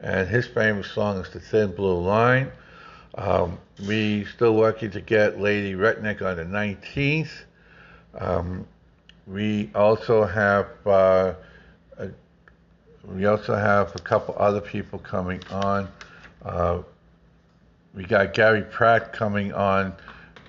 and 0.00 0.28
his 0.28 0.46
famous 0.46 0.90
song 0.90 1.18
is 1.18 1.28
"The 1.30 1.40
Thin 1.40 1.74
Blue 1.74 1.98
Line." 1.98 2.50
Um, 3.14 3.58
we 3.86 4.24
still 4.24 4.54
working 4.54 4.90
to 4.92 5.00
get 5.00 5.40
Lady 5.40 5.74
Retnick 5.74 6.22
on 6.22 6.36
the 6.36 6.44
19th. 6.44 7.30
Um, 8.14 8.66
we 9.26 9.70
also 9.74 10.24
have 10.24 10.68
uh, 10.86 11.34
a, 11.98 12.08
we 13.04 13.26
also 13.26 13.54
have 13.54 13.94
a 13.94 13.98
couple 13.98 14.34
other 14.38 14.60
people 14.60 14.98
coming 14.98 15.42
on. 15.50 15.88
Uh, 16.44 16.82
we 17.94 18.04
got 18.04 18.34
Gary 18.34 18.62
Pratt 18.62 19.12
coming 19.12 19.52
on 19.52 19.92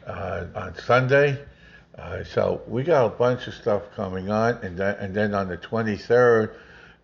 uh, 0.07 0.45
on 0.55 0.75
Sunday. 0.77 1.37
Uh, 1.97 2.23
so 2.23 2.61
we 2.67 2.83
got 2.83 3.05
a 3.05 3.09
bunch 3.09 3.47
of 3.47 3.53
stuff 3.53 3.83
coming 3.95 4.31
on, 4.31 4.57
and 4.63 4.77
then 4.77 4.95
and 4.95 5.13
then 5.13 5.35
on 5.35 5.47
the 5.47 5.57
23rd, 5.57 6.55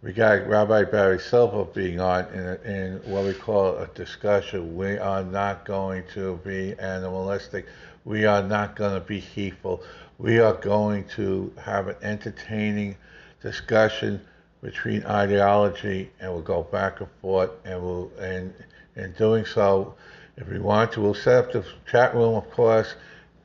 we 0.01 0.13
got 0.13 0.47
Rabbi 0.47 0.85
Barry 0.85 1.19
Silver 1.19 1.65
being 1.65 1.99
on 1.99 2.25
in, 2.33 2.71
in 2.71 3.11
what 3.11 3.25
we 3.25 3.33
call 3.33 3.77
a 3.77 3.87
discussion. 3.87 4.75
We 4.75 4.97
are 4.97 5.23
not 5.23 5.65
going 5.65 6.03
to 6.13 6.37
be 6.43 6.73
animalistic. 6.79 7.67
We 8.03 8.25
are 8.25 8.41
not 8.41 8.75
going 8.75 8.99
to 8.99 9.05
be 9.05 9.19
hateful. 9.19 9.83
We 10.17 10.39
are 10.39 10.53
going 10.53 11.07
to 11.09 11.53
have 11.63 11.87
an 11.87 11.95
entertaining 12.01 12.95
discussion 13.41 14.21
between 14.61 15.05
ideology, 15.05 16.09
and 16.19 16.31
we'll 16.31 16.41
go 16.41 16.63
back 16.63 16.99
and 16.99 17.09
forth, 17.21 17.51
and 17.63 17.81
we'll 17.81 18.11
and 18.19 18.53
in 18.95 19.11
doing 19.13 19.45
so, 19.45 19.93
if 20.35 20.47
we 20.47 20.59
want 20.59 20.93
to, 20.93 21.01
we'll 21.01 21.13
set 21.13 21.45
up 21.45 21.51
the 21.51 21.63
chat 21.89 22.15
room, 22.15 22.35
of 22.35 22.49
course, 22.49 22.95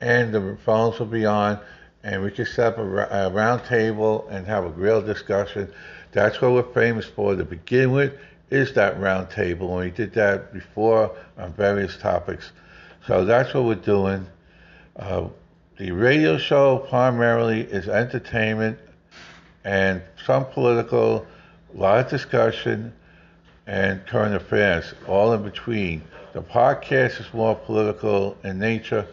and 0.05 0.35
the 0.35 0.59
phones 0.67 0.99
will 0.99 1.07
be 1.07 1.25
on, 1.25 1.59
and 2.03 2.23
we 2.23 2.31
can 2.31 2.45
set 2.45 2.75
up 2.75 2.79
a, 2.79 2.83
a 2.83 3.31
round 3.31 3.65
table 3.65 4.29
and 4.31 4.47
have 4.47 4.65
a 4.65 4.69
real 4.69 5.01
discussion. 5.01 5.73
That's 6.13 6.41
what 6.43 6.53
we're 6.53 6.75
famous 6.75 7.07
for 7.07 7.35
to 7.35 7.45
begin 7.45 7.91
with, 7.93 8.13
is 8.51 8.75
that 8.75 9.01
round 9.01 9.31
table. 9.31 9.79
And 9.79 9.91
we 9.91 9.91
did 9.91 10.13
that 10.13 10.53
before 10.53 11.11
on 11.39 11.55
various 11.55 11.97
topics. 11.97 12.53
So 13.07 13.25
that's 13.25 13.55
what 13.55 13.65
we're 13.65 13.75
doing. 13.77 14.27
Uh, 14.97 15.29
the 15.79 15.91
radio 15.93 16.37
show 16.37 16.79
primarily 16.91 17.63
is 17.63 17.89
entertainment 17.89 18.79
and 19.65 20.03
some 20.27 20.45
political, 20.45 21.27
a 21.75 21.79
lot 21.79 22.05
of 22.05 22.11
discussion, 22.11 22.93
and 23.67 24.07
current 24.07 24.35
affairs, 24.35 24.93
all 25.09 25.33
in 25.33 25.43
between. 25.43 26.03
The 26.35 26.43
podcast 26.43 27.21
is 27.21 27.33
more 27.33 27.55
political 27.55 28.37
in 28.45 28.59
nature, 28.59 29.07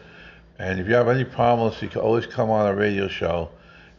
and 0.61 0.79
if 0.79 0.87
you 0.87 0.93
have 0.93 1.07
any 1.07 1.23
problems, 1.23 1.81
you 1.81 1.89
can 1.89 2.01
always 2.01 2.27
come 2.27 2.51
on 2.51 2.67
a 2.67 2.75
radio 2.75 3.07
show 3.07 3.49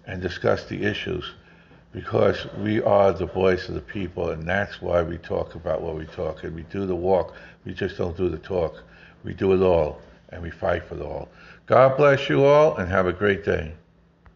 and 0.06 0.22
discuss 0.22 0.64
the 0.66 0.84
issues 0.84 1.24
because 1.92 2.46
we 2.58 2.80
are 2.80 3.12
the 3.12 3.26
voice 3.26 3.68
of 3.68 3.74
the 3.74 3.80
people, 3.80 4.30
and 4.30 4.46
that's 4.46 4.80
why 4.80 5.02
we 5.02 5.18
talk 5.18 5.56
about 5.56 5.82
what 5.82 5.96
we 5.96 6.06
talk. 6.06 6.44
And 6.44 6.54
we 6.54 6.62
do 6.62 6.86
the 6.86 6.94
walk, 6.94 7.34
we 7.64 7.74
just 7.74 7.98
don't 7.98 8.16
do 8.16 8.28
the 8.28 8.38
talk. 8.38 8.80
We 9.24 9.34
do 9.34 9.52
it 9.54 9.60
all, 9.60 10.00
and 10.28 10.40
we 10.40 10.50
fight 10.50 10.84
for 10.84 10.94
it 10.94 11.02
all. 11.02 11.28
God 11.66 11.96
bless 11.96 12.28
you 12.28 12.44
all, 12.44 12.76
and 12.76 12.88
have 12.88 13.06
a 13.06 13.12
great 13.12 13.44
day. 13.44 13.74